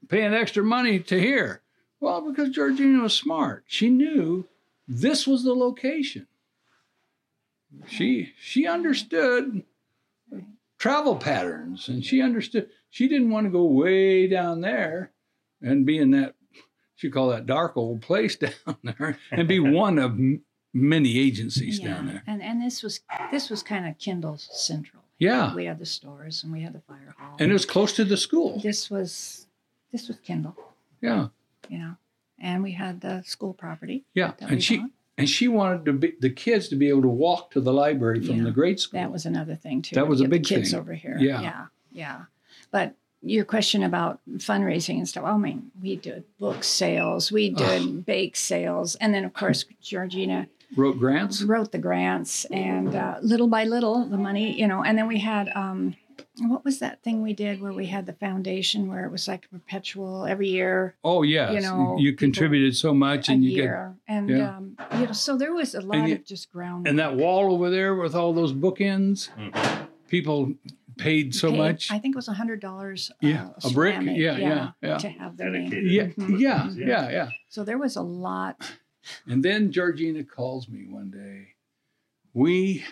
paying 0.09 0.33
extra 0.33 0.63
money 0.63 0.99
to 0.99 1.19
here." 1.19 1.61
Well, 2.01 2.29
because 2.29 2.49
Georgina 2.49 3.03
was 3.03 3.13
smart. 3.13 3.63
She 3.67 3.89
knew 3.89 4.47
this 4.87 5.25
was 5.27 5.43
the 5.43 5.53
location. 5.53 6.27
She 7.87 8.33
she 8.41 8.67
understood 8.67 9.63
travel 10.81 11.15
patterns 11.15 11.87
and 11.89 12.03
she 12.03 12.23
understood 12.23 12.67
she 12.89 13.07
didn't 13.07 13.29
want 13.29 13.45
to 13.45 13.51
go 13.51 13.63
way 13.65 14.25
down 14.27 14.61
there 14.61 15.11
and 15.61 15.85
be 15.85 15.99
in 15.99 16.09
that 16.09 16.33
she 16.95 17.07
called 17.07 17.31
that 17.31 17.45
dark 17.45 17.77
old 17.77 18.01
place 18.01 18.35
down 18.47 18.75
there 18.83 19.19
and 19.29 19.47
be 19.47 19.59
one 19.83 19.99
of 19.99 20.17
many 20.73 21.19
agencies 21.19 21.79
down 21.79 22.07
there. 22.07 22.23
And 22.25 22.41
and 22.41 22.59
this 22.63 22.81
was 22.81 23.01
this 23.31 23.51
was 23.51 23.61
kind 23.61 23.87
of 23.87 23.99
Kendall 23.99 24.37
Central. 24.39 25.03
Yeah. 25.19 25.53
We 25.53 25.65
had 25.65 25.77
the 25.77 25.85
stores 25.85 26.43
and 26.43 26.51
we 26.51 26.61
had 26.61 26.73
the 26.73 26.81
fire 26.81 27.13
hall. 27.15 27.35
And 27.39 27.51
it 27.51 27.53
was 27.53 27.65
close 27.65 27.93
to 27.97 28.03
the 28.03 28.17
school. 28.17 28.59
this 28.59 28.89
was 28.89 29.45
this 29.91 30.07
was 30.07 30.17
Kendall, 30.25 30.55
Yeah. 30.99 31.27
you 31.69 31.77
know. 31.77 31.95
And 32.39 32.63
we 32.63 32.71
had 32.71 33.01
the 33.01 33.21
school 33.23 33.53
property. 33.53 34.03
Yeah. 34.15 34.31
that 34.39 34.49
we 34.49 34.53
And 34.55 34.63
she 34.63 34.77
bought. 34.79 34.89
And 35.21 35.29
she 35.29 35.47
wanted 35.47 35.86
to 35.86 35.93
be, 35.93 36.13
the 36.19 36.29
kids 36.29 36.67
to 36.69 36.75
be 36.75 36.89
able 36.89 37.01
to 37.03 37.07
walk 37.25 37.51
to 37.51 37.62
the 37.62 37.73
library 37.73 38.19
from 38.21 38.38
Yeah. 38.38 38.43
the 38.43 38.51
grade 38.51 38.79
school. 38.79 38.99
That 38.99 39.12
was 39.12 39.25
another 39.25 39.55
thing 39.55 39.81
too. 39.81 39.95
That 39.95 40.07
was 40.07 40.19
a 40.21 40.27
big 40.27 40.43
the 40.43 40.49
kids 40.55 40.71
thing. 40.71 40.79
over 40.79 40.93
here. 40.93 41.17
Yeah. 41.19 41.41
Yeah. 41.41 41.65
Yeah. 41.91 42.19
But 42.71 42.95
your 43.21 43.45
question 43.45 43.84
about 43.84 44.19
fundraising 44.38 44.97
and 44.97 45.07
stuff, 45.07 45.23
I 45.25 45.38
mean, 45.38 45.71
we 45.81 45.95
did 45.95 46.23
book 46.39 46.63
sales, 46.63 47.31
we 47.31 47.49
did 47.51 48.05
bake 48.05 48.36
sales, 48.36 48.95
and 48.95 49.13
then 49.13 49.23
of 49.25 49.34
course 49.34 49.65
Georgina 49.81 50.47
Wrote 50.75 50.97
grants. 50.99 51.43
wrote 51.43 51.71
the 51.71 51.77
grants 51.77 52.45
and 52.45 52.95
uh, 52.95 53.17
little 53.21 53.47
by 53.47 53.65
little 53.65 54.05
the 54.05 54.17
money 54.17 54.57
you 54.57 54.67
know 54.67 54.81
and 54.84 54.97
then 54.97 55.05
we 55.07 55.19
had 55.19 55.49
um 55.53 55.95
what 56.39 56.63
was 56.65 56.79
that 56.79 57.01
thing 57.03 57.21
we 57.21 57.34
did 57.34 57.62
where 57.62 57.73
we 57.73 57.86
had 57.88 58.05
the 58.05 58.13
foundation 58.13 58.88
where 58.88 59.05
it 59.05 59.12
was 59.12 59.27
like 59.27 59.49
perpetual 59.51 60.25
every 60.25 60.49
year 60.49 60.95
Oh 61.03 61.23
yes, 61.23 61.53
you 61.53 61.62
know, 61.62 61.95
you 61.99 62.13
contributed 62.13 62.75
so 62.75 62.93
much, 62.93 63.29
a 63.29 63.34
and 63.34 63.43
you 63.43 63.51
get 63.51 63.63
year 63.63 63.95
and 64.07 64.29
yeah. 64.29 64.57
um 64.57 64.77
you 64.99 65.05
know 65.07 65.12
so 65.13 65.38
there 65.38 65.53
was 65.53 65.75
a 65.75 65.81
lot 65.81 66.07
you- 66.07 66.15
of 66.15 66.25
just 66.25 66.51
ground 66.51 66.88
and 66.88 66.97
that 66.99 67.15
wall 67.15 67.53
over 67.53 67.69
there 67.69 67.95
with 67.95 68.15
all 68.15 68.34
those 68.34 68.53
bookends. 68.53 69.29
Mhm. 69.38 69.88
People 70.07 70.53
paid 70.97 71.34
so 71.34 71.49
paid- 71.51 71.57
much. 71.57 71.91
i 71.91 71.97
think 71.97 72.13
it 72.15 72.17
was 72.17 72.27
a 72.27 72.34
hundred 72.34 72.60
dollars 72.60 73.12
Yeah, 73.21 73.49
a 73.63 73.69
brick. 73.71 73.95
ceramic, 73.95 74.17
Yeah, 74.17 74.38
yeah, 74.38 74.71
yeah. 74.84 74.97
to 74.97 75.10
have 75.10 75.38
their 75.38 75.49
name 75.49 75.69
Dedicated. 75.69 75.91
yeah, 75.91 76.07
Mhm. 76.25 76.39
yeah, 76.39 76.69
Yeah. 76.69 76.86
yeah, 76.88 77.10
yeah. 77.12 77.29
so 77.49 77.63
there 77.63 77.77
was 77.77 77.95
a 77.95 78.01
lot 78.01 78.77
And 79.25 79.43
then 79.43 79.71
Georgina 79.71 80.23
calls 80.23 80.69
me 80.69 80.86
one 80.88 81.10
day. 81.10 81.55
We 82.34 82.84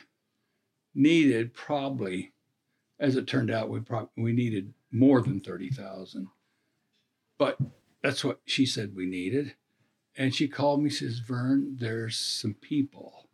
needed 0.96 1.54
probably, 1.54 2.34
as 3.00 3.16
it 3.16 3.28
turned 3.28 3.52
out, 3.52 3.70
we 3.70 3.80
probably 3.80 4.10
we 4.18 4.34
needed 4.34 4.74
more 4.92 5.22
than 5.22 5.40
thirty 5.40 5.70
thousand, 5.70 6.28
but 7.38 7.58
that's 8.04 8.24
what 8.24 8.40
she 8.46 8.66
said 8.66 8.96
we 8.96 9.06
needed. 9.06 9.56
And 10.18 10.36
she 10.36 10.48
called 10.48 10.82
me, 10.84 10.90
says, 10.90 11.20
"Vern, 11.20 11.78
there's 11.80 12.18
some 12.18 12.56
people 12.56 13.30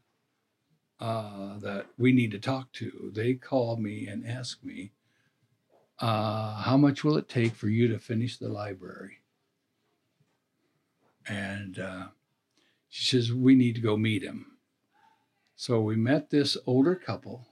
uh, 0.99 1.57
that 1.59 1.87
we 1.97 2.11
need 2.11 2.31
to 2.31 2.39
talk 2.39 2.71
to." 2.73 3.11
They 3.13 3.33
called 3.33 3.79
me 3.79 4.07
and 4.07 4.27
asked 4.27 4.63
me, 4.63 4.91
uh, 5.99 6.61
"How 6.61 6.77
much 6.77 7.03
will 7.03 7.17
it 7.17 7.29
take 7.29 7.55
for 7.55 7.69
you 7.69 7.87
to 7.87 7.99
finish 7.99 8.37
the 8.37 8.49
library?" 8.49 9.19
And 11.27 11.79
uh, 11.79 12.07
she 12.89 13.03
says, 13.05 13.33
We 13.33 13.55
need 13.55 13.75
to 13.75 13.81
go 13.81 13.97
meet 13.97 14.23
him. 14.23 14.57
So 15.55 15.81
we 15.81 15.95
met 15.95 16.29
this 16.29 16.57
older 16.65 16.95
couple, 16.95 17.47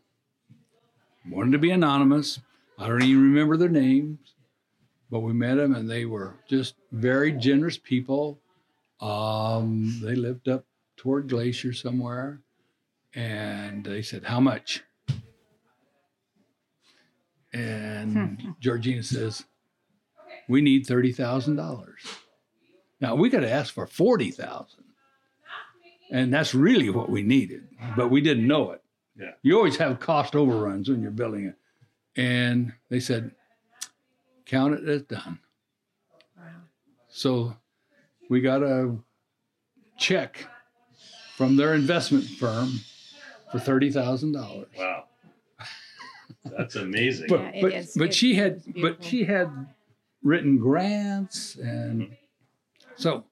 wanted 1.30 1.52
to 1.52 1.60
be 1.60 1.72
anonymous. 1.72 2.40
I 2.78 2.88
don't 2.88 3.04
even 3.04 3.24
remember 3.24 3.58
their 3.58 3.70
names, 3.70 4.20
but 5.10 5.20
we 5.20 5.34
met 5.34 5.56
them 5.56 5.76
and 5.76 5.90
they 5.90 6.06
were 6.06 6.36
just 6.50 6.76
very 6.92 7.32
generous 7.32 7.78
people. 7.78 8.40
Um, 9.00 10.00
they 10.02 10.16
lived 10.16 10.48
up 10.50 10.66
toward 10.98 11.30
Glacier 11.30 11.74
somewhere. 11.74 12.40
And 13.16 13.84
they 13.84 14.02
said, 14.02 14.24
How 14.24 14.40
much? 14.40 14.84
And 17.54 18.56
Georgina 18.60 19.04
says, 19.04 19.46
We 20.50 20.62
need 20.62 20.88
$30,000. 20.88 21.86
Now 23.00 23.16
we 23.16 23.30
could 23.30 23.44
have 23.44 23.52
asked 23.52 23.74
for 23.74 23.86
40,000 23.86 24.84
and 26.14 26.32
that's 26.32 26.54
really 26.54 26.92
what 26.92 27.10
we 27.10 27.24
needed, 27.24 27.68
but 27.98 28.10
we 28.12 28.22
didn't 28.22 28.46
know 28.46 28.72
it. 28.72 28.83
Yeah. 29.18 29.32
You 29.42 29.58
always 29.58 29.78
have 29.78 30.00
cost 30.00 30.36
overruns 30.36 30.90
when 30.90 31.02
you're 31.02 31.12
building 31.12 31.46
it. 31.46 31.56
And 32.16 32.74
they 32.90 33.00
said, 33.00 33.32
count 34.46 34.74
it 34.74 34.88
as 34.88 35.02
done. 35.04 35.40
Wow. 36.38 36.44
So 37.10 37.56
we 38.30 38.42
got 38.42 38.64
a 38.64 38.96
check 39.98 40.48
from 41.36 41.56
their 41.56 41.74
investment 41.74 42.26
firm 42.26 42.80
for 43.52 43.60
$30,000. 43.60 44.66
Wow. 44.78 45.04
That's 46.46 46.76
amazing. 46.76 47.28
But, 47.30 47.40
Yeah, 47.42 47.50
it 47.54 47.62
but, 47.62 47.74
is. 47.74 47.94
but 47.96 48.08
It- 48.10 48.14
she 48.16 48.36
had, 48.36 48.62
but 48.82 49.04
she 49.04 49.24
had 49.24 49.50
written 50.24 50.58
grants 50.58 51.56
and 51.56 52.02
mm-hmm. 52.04 52.14
so 52.96 53.26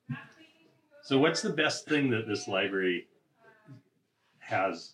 So, 1.04 1.18
what's 1.20 1.42
the 1.42 1.50
best 1.52 1.88
thing 1.88 2.10
that 2.12 2.28
this 2.28 2.48
library 2.48 3.08
has 4.40 4.94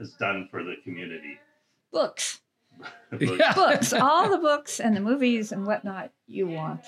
has 0.00 0.12
done 0.14 0.48
for 0.50 0.64
the 0.64 0.74
community? 0.82 1.38
books 1.92 2.40
yeah. 3.20 3.52
books 3.52 3.92
all 3.92 4.30
the 4.30 4.38
books 4.38 4.80
and 4.80 4.96
the 4.96 5.00
movies 5.00 5.52
and 5.52 5.66
whatnot 5.66 6.10
you 6.26 6.46
want 6.46 6.80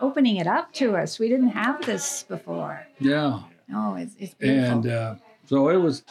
opening 0.00 0.36
it 0.36 0.46
up 0.46 0.72
to 0.72 0.96
us 0.96 1.18
we 1.18 1.28
didn't 1.28 1.50
have 1.50 1.80
this 1.84 2.24
before 2.24 2.84
Yeah. 2.98 3.42
oh 3.74 3.94
it's, 3.94 4.16
it's 4.18 4.34
beautiful 4.34 4.70
and 4.70 4.86
uh, 4.90 5.14
so 5.44 5.68
it 5.68 5.76
was 5.76 6.02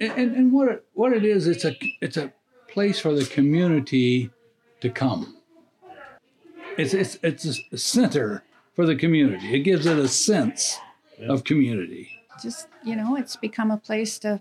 and, 0.00 0.12
and 0.12 0.36
and 0.36 0.52
what 0.52 0.68
it 0.68 0.84
what 0.94 1.12
it 1.12 1.24
is 1.24 1.48
it's 1.48 1.64
a 1.64 1.76
it's 2.00 2.16
a 2.16 2.32
place 2.68 3.00
for 3.00 3.12
the 3.12 3.26
community 3.26 4.30
to 4.80 4.88
come 4.88 5.36
it's 6.78 6.94
it's 6.94 7.18
it's 7.22 7.60
a 7.72 7.76
center 7.76 8.44
for 8.74 8.86
the 8.86 8.96
community. 8.96 9.54
It 9.54 9.60
gives 9.60 9.86
it 9.86 9.98
a 9.98 10.08
sense 10.08 10.78
of 11.28 11.44
community. 11.44 12.08
Just 12.42 12.68
you 12.84 12.96
know, 12.96 13.16
it's 13.16 13.36
become 13.36 13.70
a 13.70 13.76
place 13.76 14.18
to 14.20 14.40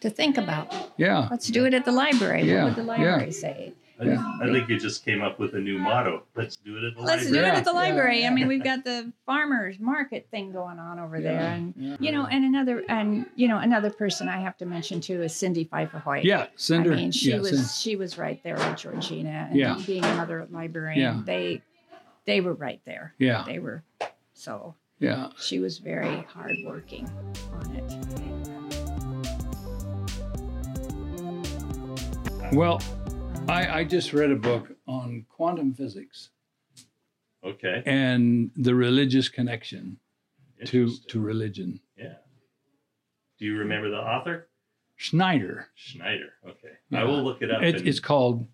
to 0.00 0.10
think 0.10 0.38
about. 0.38 0.72
Yeah. 0.96 1.28
Let's 1.30 1.48
do 1.48 1.64
it 1.66 1.74
at 1.74 1.84
the 1.84 1.92
library. 1.92 2.42
Yeah, 2.42 2.64
What 2.64 2.76
would 2.76 2.86
the 2.86 2.92
yeah. 2.92 2.98
library 3.14 3.32
say? 3.32 3.72
I, 4.02 4.16
I 4.42 4.46
think 4.50 4.70
you 4.70 4.80
just 4.80 5.04
came 5.04 5.20
up 5.20 5.38
with 5.38 5.52
a 5.54 5.58
new 5.58 5.78
motto. 5.78 6.22
Let's 6.34 6.56
do 6.56 6.78
it 6.78 6.84
at 6.84 6.94
the 6.94 7.00
library. 7.02 7.18
Let's 7.20 7.30
do 7.30 7.38
it 7.38 7.44
at 7.44 7.64
the 7.66 7.70
Yeah. 7.72 7.76
library. 7.76 8.26
I 8.26 8.30
mean, 8.30 8.48
we've 8.48 8.64
got 8.64 8.82
the 8.82 9.12
farmers 9.26 9.78
market 9.78 10.26
thing 10.30 10.52
going 10.52 10.78
on 10.78 10.98
over 10.98 11.20
there, 11.20 11.38
and 11.38 11.74
yeah. 11.76 11.96
you 12.00 12.10
know, 12.10 12.24
and 12.24 12.42
another, 12.46 12.82
and 12.88 13.26
you 13.36 13.46
know, 13.46 13.58
another 13.58 13.90
person 13.90 14.26
I 14.26 14.40
have 14.40 14.56
to 14.56 14.64
mention 14.64 15.02
too 15.02 15.22
is 15.22 15.36
Cindy 15.36 15.64
Pfeiffer 15.64 15.98
Hoyt. 15.98 16.24
Yeah, 16.24 16.46
Cinder. 16.56 16.94
I 16.94 16.96
mean, 16.96 17.12
she 17.12 17.28
yeah, 17.32 17.40
was 17.40 17.50
Cin- 17.50 17.90
she 17.92 17.96
was 17.96 18.16
right 18.16 18.42
there 18.42 18.54
with 18.54 18.76
Georgina, 18.78 19.48
and 19.50 19.58
Yeah. 19.58 19.78
being 19.86 20.02
another 20.02 20.46
librarian, 20.50 21.00
Yeah. 21.18 21.22
they 21.26 21.62
they 22.24 22.40
were 22.40 22.54
right 22.54 22.80
there. 22.86 23.12
Yeah, 23.18 23.42
They 23.46 23.58
were 23.58 23.82
so 24.32 24.76
yeah. 24.98 25.28
she 25.38 25.58
was 25.58 25.76
very 25.76 26.24
hardworking 26.32 27.06
on 27.52 27.76
it. 27.76 28.59
Well, 32.52 32.82
I, 33.48 33.80
I 33.80 33.84
just 33.84 34.12
read 34.12 34.30
a 34.30 34.36
book 34.36 34.72
on 34.86 35.24
quantum 35.28 35.72
physics 35.72 36.30
Okay. 37.44 37.82
and 37.86 38.50
the 38.56 38.74
religious 38.74 39.28
connection 39.28 39.98
to 40.66 40.90
to 41.08 41.20
religion. 41.20 41.80
Yeah. 41.96 42.14
Do 43.38 43.44
you 43.46 43.56
remember 43.56 43.88
the 43.90 43.96
author? 43.96 44.48
Schneider. 44.96 45.68
Schneider. 45.74 46.32
Okay. 46.46 46.74
Yeah. 46.90 47.00
I 47.00 47.04
will 47.04 47.22
look 47.22 47.40
it 47.40 47.50
up. 47.50 47.62
It, 47.62 47.76
and- 47.76 47.88
it's 47.88 48.00
called 48.00 48.46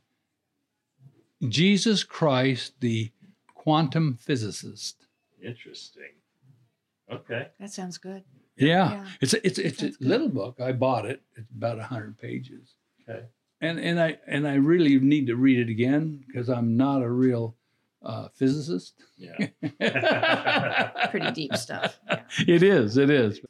Jesus 1.49 2.05
Christ, 2.05 2.75
the 2.81 3.11
Quantum 3.55 4.17
Physicist. 4.21 5.07
interesting. 5.43 6.13
Okay. 7.11 7.49
That 7.61 7.71
sounds 7.71 7.99
good. 7.99 8.25
Yeah, 8.57 8.91
Yeah. 8.93 9.07
it's 9.21 9.35
a, 9.35 9.47
it's 9.47 9.59
a, 9.59 9.67
it's 9.67 9.83
a 9.83 9.89
good. 9.91 10.01
little 10.01 10.29
book. 10.29 10.61
I 10.61 10.73
bought 10.73 11.05
it. 11.07 11.23
It's 11.37 11.51
about 11.51 11.79
hundred 11.81 12.19
pages, 12.19 12.75
Okay. 13.09 13.27
And 13.69 13.79
and 13.81 14.01
I 14.01 14.19
and 14.27 14.47
I 14.47 14.55
really 14.55 14.99
need 14.99 15.27
to 15.29 15.37
read 15.37 15.59
it 15.59 15.69
again 15.71 16.25
because 16.27 16.49
I'm 16.49 16.77
not 16.77 17.03
a 17.03 17.11
real 17.11 17.55
uh, 18.03 18.29
physicist. 18.35 18.95
Yeah. 19.17 19.49
Pretty 21.11 21.31
deep 21.33 21.57
stuff. 21.57 21.99
Yeah. 22.09 22.21
it 22.47 22.63
is. 22.63 22.97
It 22.97 23.11
is. 23.11 23.41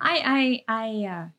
I, 0.00 0.62
I, 0.68 0.82
I, 0.82 1.30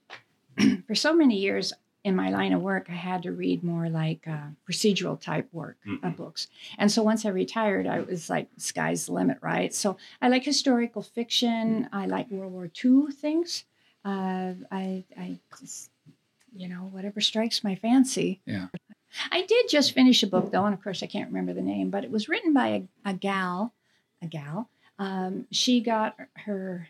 uh, 0.60 0.76
for 0.88 0.96
so 0.96 1.14
many 1.16 1.38
years 1.40 1.74
in 2.04 2.16
my 2.16 2.30
line 2.30 2.54
of 2.54 2.62
work, 2.62 2.88
I 2.90 2.94
had 2.94 3.24
to 3.24 3.32
read 3.32 3.64
more 3.64 3.90
like 3.90 4.28
uh, 4.28 4.48
procedural 4.70 5.20
type 5.20 5.48
work 5.52 5.78
uh, 5.88 6.08
Mhm. 6.08 6.16
books. 6.18 6.48
And 6.78 6.92
so 6.92 7.02
once 7.04 7.26
I 7.26 7.30
retired, 7.30 7.88
I 7.88 8.02
was 8.02 8.30
like, 8.30 8.48
sky's 8.58 9.06
the 9.06 9.14
limit, 9.14 9.38
right? 9.42 9.74
So 9.74 9.98
I 10.22 10.28
like 10.30 10.44
historical 10.44 11.02
fiction. 11.02 11.90
I 11.92 12.06
like 12.08 12.30
World 12.32 12.52
War 12.54 12.70
II 12.84 13.12
things. 13.12 13.66
Uh, 14.06 14.54
I, 14.72 15.04
I 15.18 15.40
just, 15.60 15.90
you 16.56 16.68
know, 16.68 16.90
whatever 16.92 17.22
strikes 17.22 17.64
my 17.64 17.76
fancy. 17.76 18.42
Yeah. 18.46 18.68
I 19.32 19.46
did 19.46 19.70
just 19.70 19.94
finish 19.94 20.24
a 20.24 20.28
book 20.28 20.52
though, 20.52 20.66
and 20.66 20.74
of 20.74 20.84
course 20.84 21.04
I 21.04 21.08
can't 21.08 21.30
remember 21.30 21.54
the 21.54 21.62
name, 21.62 21.90
but 21.90 22.04
it 22.04 22.12
was 22.12 22.30
written 22.30 22.54
by 22.54 22.68
a, 22.68 23.10
a 23.10 23.14
gal, 23.14 23.74
a 24.22 24.28
gal. 24.28 24.70
Um, 24.98 25.46
she 25.52 25.82
got 25.82 26.16
her 26.46 26.88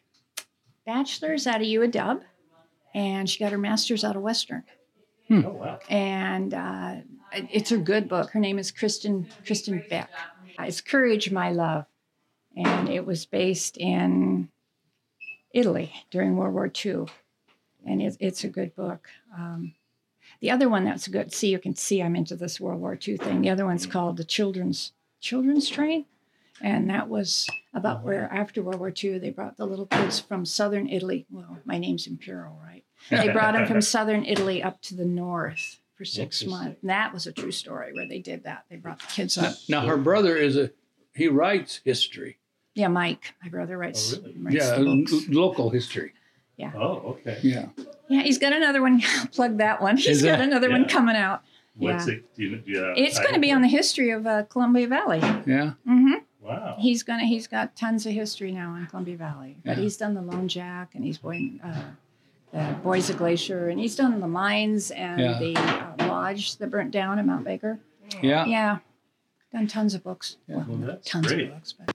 bachelor's 0.86 1.48
out 1.48 1.62
of 1.62 1.68
UW, 1.68 2.22
and 2.94 3.30
she 3.30 3.40
got 3.40 3.52
her 3.52 3.58
master's 3.58 4.04
out 4.04 4.16
of 4.16 4.22
Western. 4.22 4.64
Oh 5.30 5.50
wow. 5.50 5.80
And 5.90 6.54
uh, 6.54 6.96
it's 7.32 7.72
a 7.72 7.78
good 7.78 8.08
book. 8.08 8.32
Her 8.32 8.40
name 8.40 8.60
is 8.60 8.72
Kristin 8.72 9.26
Kristin 9.46 9.88
Beck. 9.90 10.10
It's 10.60 10.82
Courage, 10.82 11.32
My 11.32 11.52
Love, 11.52 11.86
and 12.56 12.90
it 12.90 13.06
was 13.06 13.26
based 13.26 13.78
in 13.78 14.50
Italy 15.54 15.92
during 16.12 16.36
World 16.36 16.54
War 16.54 16.72
II, 16.86 17.06
and 17.86 18.02
it, 18.02 18.18
it's 18.20 18.44
a 18.44 18.50
good 18.50 18.76
book. 18.76 19.08
Um, 19.38 19.74
the 20.40 20.52
other 20.52 20.70
one 20.70 20.86
that's 20.86 21.08
good. 21.08 21.34
See, 21.34 21.50
you 21.50 21.60
can 21.60 21.76
see 21.76 22.02
I'm 22.02 22.16
into 22.16 22.36
this 22.36 22.60
World 22.60 22.82
War 22.82 22.98
II 23.08 23.18
thing. 23.18 23.42
The 23.42 23.50
other 23.50 23.66
one's 23.66 23.86
called 23.86 24.18
the 24.18 24.24
Children's 24.24 24.94
Children's 25.22 25.70
Train, 25.70 26.06
and 26.62 26.90
that 26.90 27.08
was 27.08 27.48
about 27.74 28.04
where 28.04 28.32
after 28.32 28.62
World 28.62 28.80
War 28.80 28.94
II 28.96 29.20
they 29.20 29.30
brought 29.30 29.58
the 29.58 29.66
little 29.66 29.86
kids 29.86 30.20
from 30.20 30.46
southern 30.46 30.88
Italy. 30.88 31.26
Well, 31.32 31.60
my 31.66 31.78
name's 31.78 32.08
Impero, 32.08 32.52
right? 32.62 32.84
They 33.10 33.30
brought 33.30 33.54
them 33.54 33.68
from 33.68 33.82
southern 33.96 34.26
Italy 34.26 34.62
up 34.64 34.82
to 34.84 34.96
the 34.96 35.06
north 35.06 35.80
for 35.96 36.06
six 36.06 36.46
months. 36.46 36.78
And 36.82 36.90
that 36.90 37.14
was 37.14 37.28
a 37.28 37.32
true 37.32 37.52
story 37.52 37.94
where 37.94 38.08
they 38.08 38.20
did 38.20 38.44
that. 38.44 38.66
They 38.70 38.78
brought 38.78 39.00
the 39.00 39.08
kids 39.08 39.38
up. 39.38 39.56
Now 39.70 39.86
her 39.86 39.98
brother 39.98 40.36
is 40.36 40.58
a 40.58 40.72
he 41.16 41.28
writes 41.28 41.82
history. 41.84 42.40
Yeah, 42.76 42.88
Mike, 42.88 43.36
my 43.44 43.50
brother 43.50 43.78
writes, 43.78 44.16
Oh, 44.16 44.22
really? 44.22 44.36
writes 44.40 44.56
yeah, 44.56 44.78
local 45.30 45.70
history. 45.70 46.14
Oh, 46.76 47.18
okay. 47.20 47.40
Yeah. 47.42 47.68
Yeah, 48.10 48.22
he's 48.22 48.38
got 48.38 48.54
another 48.54 48.82
one. 48.82 49.02
Plug 49.34 49.58
that 49.58 49.82
one. 49.82 49.98
He's 49.98 50.08
Is 50.18 50.22
got 50.24 50.38
that- 50.40 50.42
another 50.48 50.70
one 50.70 50.88
coming 50.88 51.16
out. 51.16 51.44
What's 51.76 52.08
Yeah. 52.08 52.14
it? 52.16 52.36
Do 52.36 52.44
you, 52.44 52.58
do 52.58 52.72
you 52.72 52.94
It's 52.96 53.18
going 53.20 53.34
to 53.34 53.40
be 53.40 53.52
on 53.52 53.62
the 53.64 53.68
history 53.68 54.12
of 54.12 54.28
uh, 54.28 54.44
Columbia 54.44 54.88
Valley. 54.88 55.20
Yeah. 55.48 55.74
Mm-hmm. 55.88 56.14
Wow. 56.42 56.76
He's 56.78 57.04
gonna. 57.04 57.24
He's 57.26 57.48
got 57.48 57.76
tons 57.76 58.06
of 58.06 58.12
history 58.12 58.52
now 58.52 58.76
in 58.76 58.86
Columbia 58.88 59.16
Valley. 59.18 59.56
But 59.66 59.78
Yeah. 59.78 59.84
he's 59.84 59.96
done 59.98 60.14
the 60.14 60.22
Lone 60.22 60.48
Jack, 60.50 60.94
and 60.94 61.04
he's 61.06 61.18
going 61.18 61.60
uh, 61.64 61.84
the 62.52 62.76
Boise 62.84 63.14
Glacier, 63.14 63.70
and 63.70 63.80
he's 63.80 63.96
done 63.96 64.20
the 64.20 64.28
mines 64.28 64.92
and 64.92 65.22
Yeah. 65.22 65.40
the 65.40 65.56
uh, 65.56 66.08
lodge 66.10 66.58
that 66.58 66.70
burnt 66.70 66.92
down 66.92 67.18
in 67.18 67.26
Mount 67.28 67.46
Baker. 67.46 67.80
Yeah. 68.22 68.46
Yeah, 68.46 68.78
done 69.54 69.68
tons 69.68 69.94
of 69.96 70.04
books. 70.04 70.36
Yeah. 70.48 70.58
Well, 70.58 70.66
Well, 70.68 70.78
that's 70.90 71.10
tons 71.10 71.28
great. 71.28 71.48
of 71.48 71.54
books, 71.56 71.74
but 71.74 71.93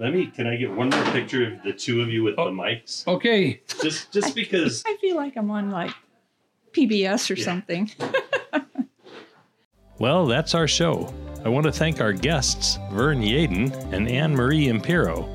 Let 0.00 0.12
me. 0.14 0.26
Can 0.34 0.46
I 0.48 0.56
get 0.56 0.70
one 0.72 0.88
more 0.90 1.04
picture 1.12 1.46
of 1.46 1.62
the 1.62 1.72
two 1.72 2.00
of 2.00 2.08
you 2.08 2.24
with 2.24 2.34
Oh. 2.38 2.46
the 2.46 2.50
mics? 2.50 3.06
Okay. 3.06 3.60
Just, 3.82 4.10
just 4.10 4.34
because. 4.34 4.82
I 4.86 4.96
feel 5.00 5.14
like 5.14 5.36
I'm 5.36 5.50
on 5.50 5.70
like 5.70 5.92
PBS 6.72 7.30
or 7.30 7.34
Yeah. 7.34 7.44
something. 7.44 7.90
Well, 9.98 10.24
that's 10.26 10.54
our 10.54 10.66
show. 10.66 11.12
I 11.44 11.50
want 11.50 11.66
to 11.66 11.72
thank 11.72 12.00
our 12.00 12.14
guests, 12.14 12.78
Vern 12.90 13.20
Yaden 13.20 13.92
and 13.92 14.08
Anne 14.08 14.34
Marie 14.34 14.64
Impero. 14.68 15.28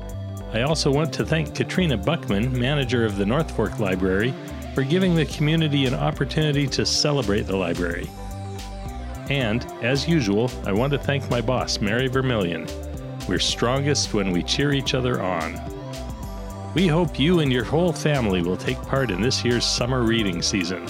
I 0.52 0.62
also 0.62 0.90
want 0.92 1.12
to 1.12 1.24
thank 1.24 1.54
Katrina 1.54 1.96
Buckman, 1.96 2.58
manager 2.58 3.04
of 3.04 3.16
the 3.16 3.24
North 3.24 3.48
Fork 3.54 3.78
Library, 3.78 4.34
for 4.74 4.82
giving 4.82 5.14
the 5.14 5.24
community 5.26 5.86
an 5.86 5.94
opportunity 5.94 6.66
to 6.66 6.84
celebrate 6.84 7.42
the 7.42 7.56
library. 7.56 8.08
And, 9.30 9.64
as 9.82 10.08
usual, 10.08 10.50
I 10.64 10.72
want 10.72 10.92
to 10.94 10.98
thank 10.98 11.30
my 11.30 11.40
boss, 11.40 11.80
Mary 11.80 12.08
Vermillion. 12.08 12.66
We're 13.28 13.38
strongest 13.38 14.14
when 14.14 14.30
we 14.30 14.42
cheer 14.42 14.72
each 14.72 14.94
other 14.94 15.20
on. 15.20 15.60
We 16.74 16.86
hope 16.86 17.18
you 17.18 17.40
and 17.40 17.52
your 17.52 17.64
whole 17.64 17.92
family 17.92 18.42
will 18.42 18.56
take 18.56 18.80
part 18.82 19.10
in 19.10 19.20
this 19.20 19.44
year's 19.44 19.64
summer 19.64 20.02
reading 20.02 20.42
season. 20.42 20.86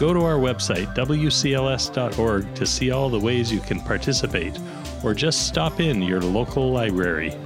Go 0.00 0.14
to 0.14 0.24
our 0.24 0.38
website, 0.38 0.94
wcls.org, 0.94 2.54
to 2.54 2.66
see 2.66 2.90
all 2.90 3.10
the 3.10 3.20
ways 3.20 3.52
you 3.52 3.60
can 3.60 3.80
participate, 3.80 4.58
or 5.04 5.12
just 5.12 5.46
stop 5.46 5.80
in 5.80 6.00
your 6.02 6.20
local 6.20 6.72
library. 6.72 7.36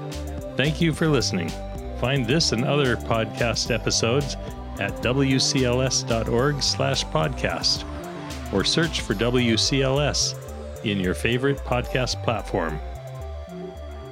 Thank 0.57 0.81
you 0.81 0.93
for 0.93 1.09
listening. 1.09 1.51
Find 1.99 2.27
this 2.27 2.53
and 2.53 2.65
other 2.65 2.97
podcast 2.97 3.75
episodes 3.75 4.37
at 4.79 4.93
wcls.org/podcast, 5.03 7.85
or 8.53 8.65
search 8.65 9.01
for 9.01 9.15
WCLS 9.15 10.35
in 10.85 11.01
your 11.01 11.15
favorite 11.15 11.59
podcast 11.59 12.23
platform. 12.23 12.79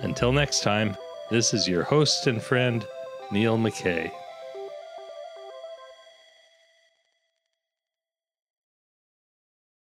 Until 0.03 0.33
next 0.33 0.63
time, 0.63 0.97
this 1.31 1.53
is 1.53 1.69
your 1.69 1.85
host 1.85 2.27
and 2.27 2.43
friend, 2.43 2.87
Neil 3.31 3.59
McKay. 3.59 4.11